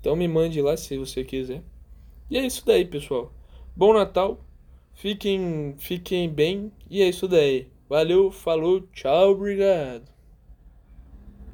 Então 0.00 0.14
me 0.14 0.28
mande 0.28 0.60
lá 0.60 0.76
se 0.76 0.96
você 0.98 1.24
quiser. 1.24 1.62
E 2.30 2.36
é 2.36 2.44
isso 2.44 2.64
daí, 2.66 2.84
pessoal. 2.84 3.32
Bom 3.74 3.94
Natal. 3.94 4.45
Fiquem, 4.96 5.74
fiquem 5.78 6.28
bem. 6.28 6.72
E 6.90 7.02
é 7.02 7.08
isso 7.08 7.28
daí. 7.28 7.68
Valeu, 7.88 8.30
falou, 8.30 8.80
tchau, 8.92 9.32
obrigado. 9.32 10.15